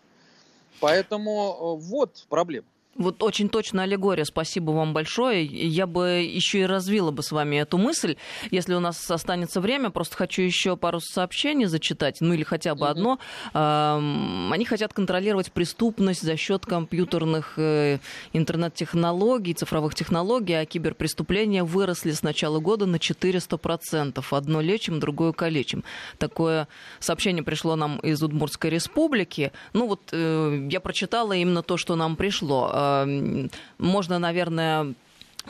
Поэтому 0.81 1.77
э, 1.79 1.85
вот 1.87 2.25
проблема. 2.31 2.67
Вот 2.97 3.23
очень 3.23 3.49
точно 3.49 3.83
аллегория. 3.83 4.25
Спасибо 4.25 4.71
вам 4.71 4.93
большое. 4.93 5.45
Я 5.45 5.87
бы 5.87 6.23
еще 6.23 6.61
и 6.61 6.65
развила 6.65 7.11
бы 7.11 7.23
с 7.23 7.33
вами 7.33 7.57
эту 7.57 7.77
мысль. 7.77 8.17
Если 8.51 8.75
у 8.75 8.81
нас 8.81 9.11
останется 9.11 9.61
время, 9.61 9.91
просто 9.91 10.17
хочу 10.17 10.43
еще 10.43 10.77
пару 10.77 11.01
сообщений 11.01 11.67
зачитать, 11.67 12.19
ну 12.21 12.35
или 12.35 12.45
хотя 12.45 12.75
бы 12.75 12.89
одно. 12.89 13.19
Они 13.53 14.65
хотят 14.65 14.93
контролировать 14.93 15.51
преступность 15.53 16.23
за 16.23 16.37
счет 16.37 16.67
компьютерных 16.67 17.55
э, 17.57 17.99
интернет-технологий, 18.33 19.55
цифровых 19.55 19.95
технологий, 19.95 20.55
а 20.55 20.65
киберпреступления 20.65 21.65
выросли 21.65 22.13
с 22.13 22.23
начала 22.23 22.61
года 22.61 22.87
на 22.87 22.97
400%. 22.97 24.25
Одно 24.31 24.61
лечим, 24.61 25.01
другое 25.01 25.33
калечим. 25.33 25.85
Такое 26.19 26.69
сообщение 27.01 27.43
пришло 27.43 27.77
нам 27.77 27.99
из 27.99 28.23
Удмуртской 28.23 28.71
республики. 28.71 29.53
Ну 29.73 29.89
вот 29.89 30.01
э, 30.13 30.69
я 30.71 30.81
прочитала 30.81 31.33
именно 31.33 31.63
то, 31.63 31.77
что 31.77 31.97
нам 31.97 32.17
пришло 32.17 32.71
можно, 33.79 34.19
наверное, 34.19 34.95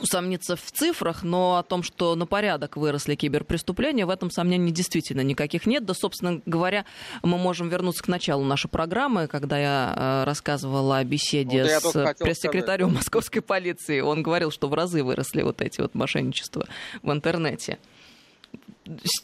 усомниться 0.01 0.55
в 0.55 0.71
цифрах, 0.71 1.23
но 1.23 1.57
о 1.57 1.63
том, 1.63 1.83
что 1.83 2.15
на 2.15 2.25
порядок 2.25 2.77
выросли 2.77 3.15
киберпреступления, 3.15 4.05
в 4.05 4.09
этом 4.09 4.29
сомнений 4.29 4.71
действительно 4.71 5.21
никаких 5.21 5.65
нет. 5.65 5.85
Да, 5.85 5.93
собственно 5.93 6.41
говоря, 6.45 6.85
мы 7.23 7.37
можем 7.37 7.69
вернуться 7.69 8.03
к 8.03 8.07
началу 8.07 8.43
нашей 8.43 8.69
программы, 8.69 9.27
когда 9.27 9.57
я 9.57 9.93
э, 9.95 10.23
рассказывала 10.25 10.97
о 10.97 11.03
беседе 11.03 11.79
вот 11.83 11.93
с 11.93 12.15
пресс-секретарем 12.19 12.93
московской 12.93 13.41
полиции. 13.41 13.99
Он 14.01 14.23
говорил, 14.23 14.51
что 14.51 14.67
в 14.67 14.73
разы 14.73 15.03
выросли 15.03 15.41
вот 15.41 15.61
эти 15.61 15.81
вот 15.81 15.95
мошенничества 15.95 16.67
в 17.01 17.11
интернете 17.11 17.77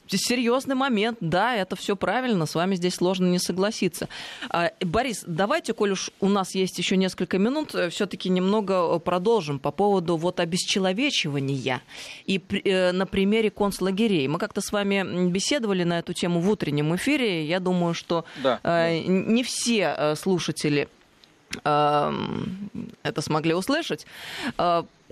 серьезный 0.09 0.75
момент, 0.75 1.17
да, 1.21 1.55
это 1.55 1.75
все 1.75 1.95
правильно, 1.95 2.45
с 2.45 2.55
вами 2.55 2.75
здесь 2.75 2.95
сложно 2.95 3.27
не 3.27 3.39
согласиться. 3.39 4.09
А, 4.49 4.71
Борис, 4.81 5.23
давайте, 5.25 5.73
коль 5.73 5.91
уж 5.91 6.11
у 6.19 6.29
нас 6.29 6.55
есть 6.55 6.77
еще 6.77 6.97
несколько 6.97 7.37
минут, 7.37 7.75
э, 7.75 7.89
все-таки 7.89 8.29
немного 8.29 8.95
э, 8.95 8.99
продолжим 8.99 9.59
по 9.59 9.71
поводу 9.71 10.17
вот 10.17 10.39
обесчеловечивания 10.39 11.81
и 12.25 12.41
э, 12.63 12.91
на 12.91 13.05
примере 13.05 13.49
концлагерей. 13.49 14.27
Мы 14.27 14.39
как-то 14.39 14.61
с 14.61 14.71
вами 14.71 15.29
беседовали 15.29 15.83
на 15.83 15.99
эту 15.99 16.13
тему 16.13 16.39
в 16.39 16.49
утреннем 16.49 16.95
эфире. 16.95 17.45
Я 17.45 17.59
думаю, 17.59 17.93
что 17.93 18.25
да, 18.43 18.59
не 18.91 19.43
все 19.43 20.15
слушатели 20.15 20.87
это 21.63 23.21
смогли 23.21 23.53
услышать. 23.53 24.05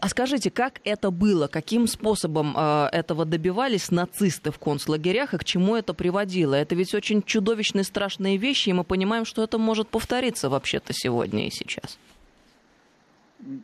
А 0.02 0.08
скажите, 0.08 0.50
как 0.50 0.80
это 0.84 1.12
было? 1.12 1.48
Каким 1.48 1.88
способом 1.88 2.56
э, 2.56 2.90
этого 2.92 3.26
добивались 3.26 3.92
нацисты 3.92 4.52
в 4.52 4.60
концлагерях 4.60 5.34
и 5.34 5.38
к 5.38 5.44
чему 5.44 5.76
это 5.76 5.94
приводило? 5.94 6.56
Это 6.56 6.76
ведь 6.76 6.94
очень 6.94 7.22
чудовищные, 7.22 7.84
страшные 7.84 8.38
вещи, 8.38 8.70
и 8.70 8.74
мы 8.74 8.84
понимаем, 8.84 9.26
что 9.26 9.44
это 9.44 9.58
может 9.58 9.90
повториться 9.90 10.50
вообще-то 10.50 10.94
сегодня 10.94 11.48
и 11.48 11.52
сейчас. 11.52 11.98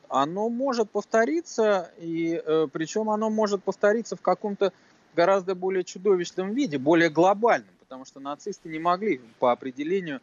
Оно 0.10 0.50
может 0.50 0.90
повториться, 0.90 1.92
и 2.00 2.42
э, 2.46 2.68
причем 2.72 3.10
оно 3.10 3.30
может 3.30 3.64
повториться 3.64 4.16
в 4.16 4.22
каком-то 4.22 4.74
гораздо 5.16 5.56
более 5.56 5.84
чудовищном 5.84 6.54
виде, 6.54 6.78
более 6.78 7.10
глобальном, 7.10 7.74
потому 7.80 8.06
что 8.06 8.20
нацисты 8.20 8.68
не 8.68 8.80
могли 8.80 9.22
по 9.40 9.54
определению 9.54 10.18
э, 10.18 10.22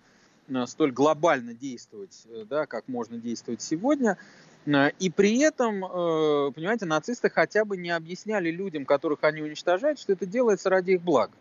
столь 0.67 0.93
глобально 0.93 1.55
действовать, 1.55 2.25
э, 2.29 2.45
да, 2.49 2.67
как 2.67 2.89
можно 2.89 3.19
действовать 3.19 3.63
сегодня. 3.63 4.19
Э, 4.67 4.91
и 4.99 5.11
при 5.11 5.39
этом, 5.39 5.85
э, 5.85 6.53
понимаете, 6.53 6.87
нацисты 6.87 7.31
хотя 7.31 7.65
бы 7.65 7.77
не 7.77 7.91
объясняли 7.91 8.51
людям, 8.51 8.85
которых 8.85 9.21
они 9.23 9.43
уничтожают, 9.43 9.99
что 9.99 10.13
это 10.13 10.27
делается 10.27 10.71
ради 10.71 10.93
их 10.93 11.03
блага. 11.03 11.33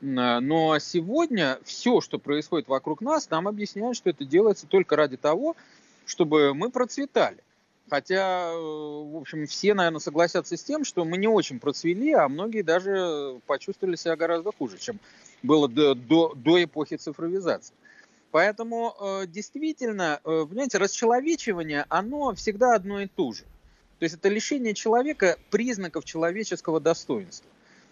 Но 0.00 0.76
сегодня 0.80 1.60
все, 1.62 2.00
что 2.00 2.18
происходит 2.18 2.66
вокруг 2.66 3.02
нас, 3.02 3.30
нам 3.30 3.46
объясняют, 3.46 3.96
что 3.96 4.10
это 4.10 4.24
делается 4.24 4.66
только 4.66 4.96
ради 4.96 5.16
того, 5.16 5.54
чтобы 6.06 6.54
мы 6.54 6.70
процветали. 6.70 7.38
Хотя, 7.88 8.52
в 8.52 9.16
общем, 9.16 9.46
все, 9.46 9.74
наверное, 9.74 10.00
согласятся 10.00 10.56
с 10.56 10.64
тем, 10.64 10.84
что 10.84 11.04
мы 11.04 11.18
не 11.18 11.28
очень 11.28 11.60
процвели, 11.60 12.10
а 12.14 12.28
многие 12.28 12.62
даже 12.62 13.38
почувствовали 13.46 13.94
себя 13.94 14.16
гораздо 14.16 14.50
хуже, 14.50 14.76
чем 14.78 14.98
было 15.44 15.68
до, 15.68 15.94
до, 15.94 16.32
до 16.34 16.64
эпохи 16.64 16.96
цифровизации. 16.96 17.74
Поэтому 18.32 18.96
э, 18.98 19.26
действительно, 19.26 20.20
э, 20.24 20.46
понимаете, 20.48 20.78
расчеловечивание, 20.78 21.84
оно 21.90 22.34
всегда 22.34 22.74
одно 22.74 23.02
и 23.02 23.06
то 23.06 23.32
же. 23.32 23.42
То 23.98 24.04
есть 24.04 24.14
это 24.14 24.30
лишение 24.30 24.72
человека 24.72 25.36
признаков 25.50 26.06
человеческого 26.06 26.80
достоинства, 26.80 27.50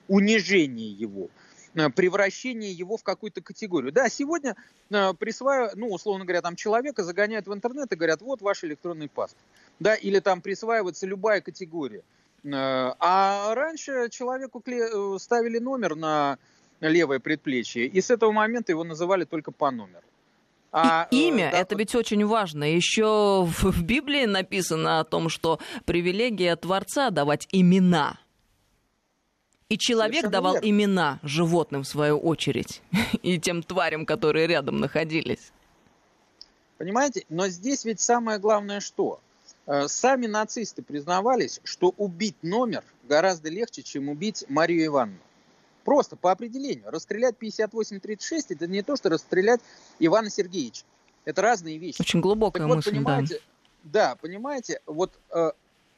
унижение 0.09 0.91
его, 0.91 1.29
э, 1.75 1.91
превращение 1.91 2.73
его 2.73 2.97
в 2.97 3.03
какую-то 3.03 3.43
категорию. 3.43 3.93
Да, 3.93 4.09
сегодня 4.09 4.57
присваивают, 4.89 5.77
ну, 5.77 5.89
условно 5.93 6.25
говоря, 6.25 6.41
там 6.41 6.57
человека 6.57 7.05
загоняют 7.05 7.47
в 7.47 7.53
интернет 7.53 7.93
и 7.93 7.97
говорят, 7.97 8.23
вот 8.23 8.41
ваш 8.41 8.65
электронный 8.65 9.11
паспорт. 9.11 9.45
Да, 9.79 9.95
или 9.95 10.21
там 10.21 10.41
присваивается 10.41 11.07
любая 11.07 11.43
категория. 11.43 12.03
А 12.51 13.55
раньше 13.55 14.09
человеку 14.09 14.65
ставили 15.19 15.59
номер 15.59 15.97
на 15.97 16.39
левое 16.81 17.21
предплечье, 17.21 17.87
и 17.87 18.01
с 18.01 18.11
этого 18.11 18.33
момента 18.33 18.73
его 18.73 18.85
называли 18.85 19.25
только 19.25 19.53
по 19.53 19.71
номеру. 19.71 20.03
А, 20.73 21.09
И 21.11 21.29
имя, 21.29 21.51
да, 21.51 21.59
это 21.59 21.75
ведь 21.75 21.95
очень 21.95 22.25
важно. 22.25 22.65
Еще 22.65 23.45
в, 23.45 23.83
Библии 23.83 24.25
написано 24.25 25.01
о 25.01 25.05
том, 25.05 25.29
что 25.29 25.59
привилегия 25.85 26.55
Творца 26.57 27.11
давать 27.11 27.49
имена. 27.51 28.19
И 29.69 29.79
человек 29.79 30.15
Совершенно 30.23 30.33
давал 30.33 30.55
верно. 30.55 30.69
имена 30.69 31.21
животным, 31.23 31.83
в 31.83 31.89
свою 31.89 32.19
очередь, 32.19 32.83
и 33.23 33.39
тем 33.39 33.63
тварям, 33.63 34.07
которые 34.07 34.47
рядом 34.47 34.79
находились. 34.79 35.53
Понимаете? 36.79 37.25
Но 37.29 37.49
здесь 37.49 37.85
ведь 37.85 38.01
самое 38.01 38.39
главное 38.39 38.81
что? 38.81 39.21
Э, 39.67 39.87
сами 39.87 40.27
нацисты 40.27 40.83
признавались, 40.83 41.61
что 41.63 41.95
убить 41.97 42.37
номер 42.43 42.83
гораздо 43.05 43.49
легче, 43.51 43.83
чем 43.83 44.09
убить 44.09 44.45
Марию 44.49 44.87
Ивановну. 44.87 45.21
Просто 45.91 46.15
по 46.15 46.31
определению. 46.31 46.89
Расстрелять 46.89 47.35
58-36 47.41 48.45
это 48.51 48.69
не 48.69 48.81
то, 48.83 48.95
что 48.95 49.09
расстрелять 49.09 49.61
Ивана 49.99 50.31
Сергеевича. 50.31 50.85
Это 51.25 51.43
разные 51.43 51.79
вещи. 51.79 52.01
Очень 52.01 52.21
глубокая 52.21 52.65
так 52.65 52.77
мысль, 52.77 52.91
понимаете, 52.91 53.41
да. 53.83 54.11
Да, 54.11 54.15
понимаете, 54.15 54.81
вот 54.87 55.19
э, 55.35 55.51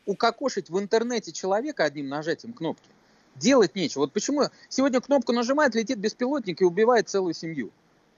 укокошить 0.07 0.71
в 0.71 0.79
интернете 0.79 1.31
человека 1.31 1.85
одним 1.85 2.09
нажатием 2.09 2.55
кнопки 2.55 2.89
делать 3.35 3.75
нечего. 3.75 4.05
Вот 4.05 4.15
почему 4.15 4.45
сегодня 4.71 5.03
кнопку 5.03 5.35
нажимает, 5.35 5.75
летит 5.75 5.99
беспилотник 5.99 6.63
и 6.63 6.65
убивает 6.65 7.11
целую 7.11 7.35
семью. 7.35 7.71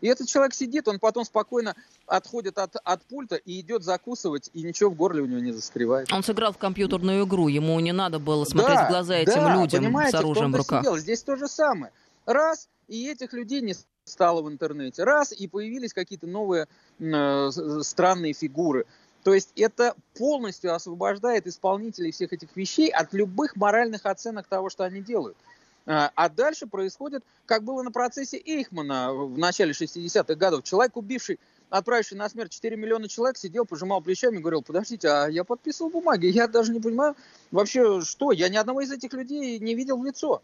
И 0.05 0.07
этот 0.07 0.29
человек 0.29 0.53
сидит, 0.53 0.87
он 0.87 0.99
потом 0.99 1.25
спокойно 1.25 1.75
отходит 2.07 2.59
от, 2.59 2.77
от 2.85 3.03
пульта 3.07 3.37
и 3.37 3.59
идет 3.61 3.83
закусывать, 3.85 4.51
и 4.53 4.63
ничего 4.63 4.91
в 4.91 4.95
горле 4.95 5.23
у 5.23 5.27
него 5.27 5.41
не 5.41 5.51
застревает. 5.51 6.13
Он 6.13 6.23
сыграл 6.23 6.53
в 6.53 6.59
компьютерную 6.59 7.25
игру, 7.25 7.49
ему 7.49 7.81
не 7.81 7.93
надо 7.93 8.19
было 8.19 8.45
смотреть 8.45 8.77
да, 8.77 8.85
в 8.85 8.91
глаза 8.91 9.15
этим 9.15 9.41
да, 9.41 9.57
людям 9.57 9.97
с 9.97 10.13
оружием 10.13 10.53
в, 10.53 10.57
руках. 10.57 10.83
Дело. 10.83 10.99
Здесь 10.99 11.23
то 11.23 11.37
же 11.37 11.49
самое. 11.49 11.91
Раз, 12.27 12.69
и 12.87 13.09
этих 13.09 13.33
людей 13.33 13.63
не 13.63 13.75
стало 14.05 14.43
в 14.43 14.51
интернете. 14.51 15.05
Раз, 15.05 15.33
и 15.33 15.49
появились 15.49 15.95
какие-то 15.95 16.27
новые 16.27 16.69
э, 16.99 17.51
странные 17.81 18.35
фигуры. 18.35 18.85
То 19.23 19.33
есть 19.33 19.53
это 19.57 19.95
полностью 20.19 20.75
освобождает 20.75 21.47
исполнителей 21.47 22.13
всех 22.13 22.35
этих 22.35 22.55
вещей 22.57 22.91
от 22.91 23.15
любых 23.15 23.57
моральных 23.57 24.05
оценок 24.05 24.49
того, 24.49 24.69
что 24.69 24.85
они 24.85 25.01
делают. 25.01 25.39
А, 25.87 26.11
а 26.15 26.29
дальше 26.29 26.67
происходит, 26.67 27.23
как 27.47 27.63
было 27.63 27.83
на 27.83 27.91
процессе 27.91 28.41
Эйхмана 28.45 29.13
в 29.13 29.39
начале 29.39 29.73
60-х 29.73 30.35
годов. 30.35 30.65
Человек, 30.65 30.97
убивший, 30.97 31.39
отправивший 31.69 32.17
на 32.17 32.29
смерть 32.29 32.53
4 32.53 32.77
миллиона 32.77 33.09
человек, 33.09 33.37
сидел, 33.37 33.67
пожимал 33.67 34.01
плечами 34.01 34.39
говорил, 34.39 34.63
подождите, 34.63 35.09
а 35.09 35.27
я 35.29 35.45
подписывал 35.45 35.91
бумаги, 35.91 36.27
я 36.27 36.49
даже 36.49 36.73
не 36.73 36.81
понимаю 36.81 37.17
вообще, 37.51 38.01
что, 38.01 38.33
я 38.33 38.49
ни 38.49 38.57
одного 38.57 38.81
из 38.81 38.91
этих 38.93 39.13
людей 39.13 39.59
не 39.59 39.75
видел 39.75 39.99
в 39.99 40.05
лицо. 40.05 40.41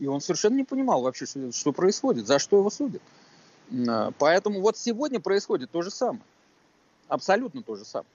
И 0.00 0.06
он 0.06 0.20
совершенно 0.20 0.56
не 0.56 0.64
понимал 0.64 1.02
вообще, 1.02 1.26
что, 1.26 1.52
что 1.52 1.72
происходит, 1.72 2.26
за 2.26 2.40
что 2.40 2.58
его 2.58 2.68
судят. 2.68 3.02
А, 3.88 4.10
поэтому 4.18 4.60
вот 4.60 4.76
сегодня 4.76 5.20
происходит 5.20 5.70
то 5.70 5.82
же 5.82 5.90
самое. 5.92 6.24
Абсолютно 7.06 7.62
то 7.62 7.76
же 7.76 7.84
самое. 7.84 8.08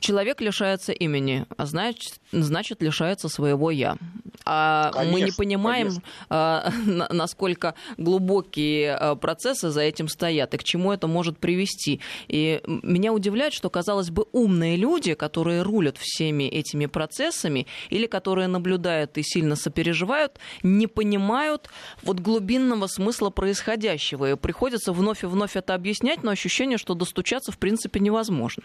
Человек 0.00 0.40
лишается 0.40 0.92
имени, 0.92 1.46
а 1.56 1.66
значит, 1.66 2.20
значит 2.30 2.82
лишается 2.82 3.28
своего 3.28 3.70
«я». 3.70 3.96
А 4.44 4.90
конечно, 4.92 5.12
мы 5.12 5.20
не 5.20 5.32
понимаем, 5.32 6.02
а, 6.30 6.72
насколько 7.10 7.74
глубокие 7.98 8.94
а, 8.94 9.14
процессы 9.16 9.70
за 9.70 9.82
этим 9.82 10.08
стоят 10.08 10.54
и 10.54 10.56
к 10.56 10.64
чему 10.64 10.92
это 10.92 11.06
может 11.06 11.38
привести. 11.38 12.00
И 12.28 12.62
меня 12.64 13.12
удивляет, 13.12 13.52
что, 13.52 13.68
казалось 13.68 14.10
бы, 14.10 14.26
умные 14.32 14.76
люди, 14.76 15.14
которые 15.14 15.62
рулят 15.62 15.98
всеми 15.98 16.44
этими 16.44 16.86
процессами 16.86 17.66
или 17.90 18.06
которые 18.06 18.46
наблюдают 18.46 19.18
и 19.18 19.22
сильно 19.22 19.56
сопереживают, 19.56 20.38
не 20.62 20.86
понимают 20.86 21.68
вот 22.02 22.20
глубинного 22.20 22.86
смысла 22.86 23.30
происходящего. 23.30 24.30
И 24.30 24.36
приходится 24.36 24.92
вновь 24.92 25.24
и 25.24 25.26
вновь 25.26 25.56
это 25.56 25.74
объяснять, 25.74 26.22
но 26.22 26.30
ощущение, 26.30 26.78
что 26.78 26.94
достучаться 26.94 27.52
в 27.52 27.58
принципе 27.58 28.00
невозможно. 28.00 28.62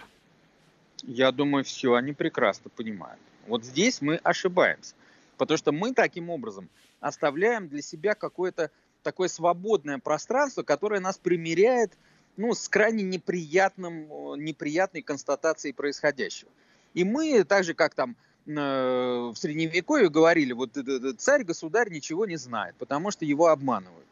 Я 1.06 1.32
думаю, 1.32 1.64
все 1.64 1.96
они 1.96 2.14
прекрасно 2.14 2.70
понимают. 2.70 3.20
Вот 3.48 3.64
здесь 3.64 4.02
мы 4.02 4.16
ошибаемся. 4.18 4.96
Потому 5.38 5.58
что 5.58 5.72
мы 5.72 5.94
таким 5.94 6.30
образом 6.30 6.70
оставляем 7.00 7.68
для 7.68 7.82
себя 7.82 8.16
какое-то 8.16 8.72
такое 9.02 9.28
свободное 9.28 10.00
пространство, 10.00 10.64
которое 10.64 11.02
нас 11.02 11.18
примеряет 11.18 11.92
ну, 12.38 12.54
с 12.54 12.70
крайне 12.70 13.04
неприятным, 13.04 14.08
неприятной 14.42 15.02
констатацией 15.02 15.74
происходящего. 15.74 16.50
И 16.94 17.04
мы, 17.04 17.44
так 17.44 17.64
же 17.64 17.74
как 17.74 17.94
там 17.96 18.16
э, 18.46 18.52
в 18.54 19.36
Средневековье 19.36 20.10
говорили, 20.10 20.54
вот 20.54 20.78
царь-государь 21.18 21.92
ничего 21.92 22.26
не 22.26 22.38
знает, 22.38 22.76
потому 22.78 23.12
что 23.12 23.26
его 23.26 23.48
обманывают. 23.48 24.08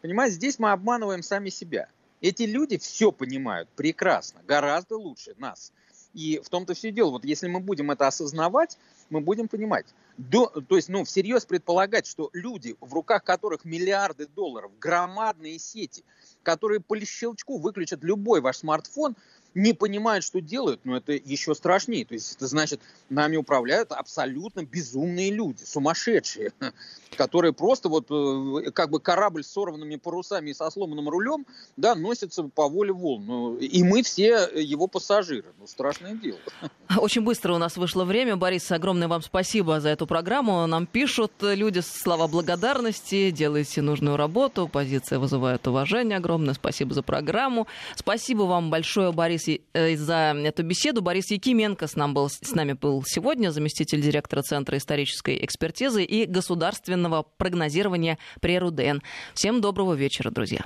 Понимаете, 0.00 0.34
здесь 0.34 0.58
мы 0.58 0.72
обманываем 0.72 1.22
сами 1.22 1.48
себя. 1.48 1.88
Эти 2.20 2.42
люди 2.42 2.78
все 2.78 3.12
понимают 3.12 3.68
прекрасно, 3.70 4.40
гораздо 4.46 4.96
лучше 4.96 5.34
нас. 5.38 5.72
И 6.14 6.40
в 6.44 6.48
том-то 6.48 6.74
все 6.74 6.90
дело. 6.90 7.10
Вот 7.10 7.24
если 7.24 7.48
мы 7.48 7.60
будем 7.60 7.90
это 7.90 8.06
осознавать, 8.06 8.78
мы 9.10 9.20
будем 9.20 9.48
понимать. 9.48 9.86
До, 10.18 10.46
то 10.46 10.76
есть, 10.76 10.88
ну, 10.88 11.04
всерьез 11.04 11.46
предполагать, 11.46 12.06
что 12.06 12.30
люди, 12.32 12.76
в 12.80 12.92
руках 12.92 13.24
которых 13.24 13.64
миллиарды 13.64 14.26
долларов, 14.26 14.70
громадные 14.78 15.58
сети, 15.58 16.04
которые 16.42 16.80
по 16.80 16.98
щелчку 17.00 17.58
выключат 17.58 18.04
любой 18.04 18.40
ваш 18.40 18.58
смартфон, 18.58 19.16
не 19.54 19.72
понимают, 19.72 20.24
что 20.24 20.40
делают, 20.40 20.80
но 20.84 20.96
это 20.96 21.12
еще 21.12 21.54
страшнее. 21.54 22.04
То 22.04 22.14
есть 22.14 22.36
это 22.36 22.46
значит, 22.46 22.80
нами 23.10 23.36
управляют 23.36 23.92
абсолютно 23.92 24.64
безумные 24.64 25.30
люди, 25.30 25.62
сумасшедшие, 25.64 26.52
которые 27.16 27.52
просто 27.52 27.88
вот 27.88 28.06
э, 28.10 28.70
как 28.70 28.90
бы 28.90 29.00
корабль 29.00 29.44
с 29.44 29.48
сорванными 29.48 29.96
парусами 29.96 30.50
и 30.50 30.54
со 30.54 30.70
сломанным 30.70 31.08
рулем, 31.08 31.46
да, 31.76 31.94
носится 31.94 32.44
по 32.44 32.68
воле 32.68 32.92
волн. 32.92 33.26
Ну, 33.26 33.56
и 33.56 33.82
мы 33.82 34.02
все 34.02 34.48
его 34.54 34.86
пассажиры. 34.86 35.48
Ну, 35.58 35.66
страшное 35.66 36.14
дело. 36.14 36.38
Очень 36.98 37.22
быстро 37.22 37.54
у 37.54 37.58
нас 37.58 37.76
вышло 37.76 38.04
время. 38.04 38.36
Борис, 38.36 38.70
огромное 38.70 39.08
вам 39.08 39.22
спасибо 39.22 39.80
за 39.80 39.90
эту 39.90 40.06
программу. 40.06 40.66
Нам 40.66 40.86
пишут 40.86 41.32
люди 41.40 41.80
слова 41.80 42.26
благодарности, 42.28 43.30
делаете 43.30 43.82
нужную 43.82 44.16
работу, 44.16 44.68
позиция 44.68 45.18
вызывает 45.18 45.66
уважение 45.66 46.18
огромное. 46.18 46.54
Спасибо 46.54 46.94
за 46.94 47.02
программу. 47.02 47.66
Спасибо 47.96 48.42
вам 48.42 48.70
большое, 48.70 49.12
Борис, 49.46 49.60
э, 49.72 49.96
за 49.96 50.34
эту 50.44 50.62
беседу. 50.62 51.02
Борис 51.02 51.30
Якименко 51.30 51.86
с, 51.86 51.96
нам 51.96 52.14
был, 52.14 52.28
с 52.28 52.54
нами 52.54 52.72
был 52.72 53.02
сегодня, 53.06 53.50
заместитель 53.50 54.00
директора 54.00 54.42
Центра 54.42 54.76
исторической 54.76 55.38
экспертизы 55.44 56.04
и 56.04 56.26
государственного 56.26 57.22
прогнозирования 57.22 58.18
при 58.40 58.58
РУДН. 58.58 58.98
Всем 59.34 59.60
доброго 59.60 59.94
вечера, 59.94 60.30
друзья. 60.30 60.62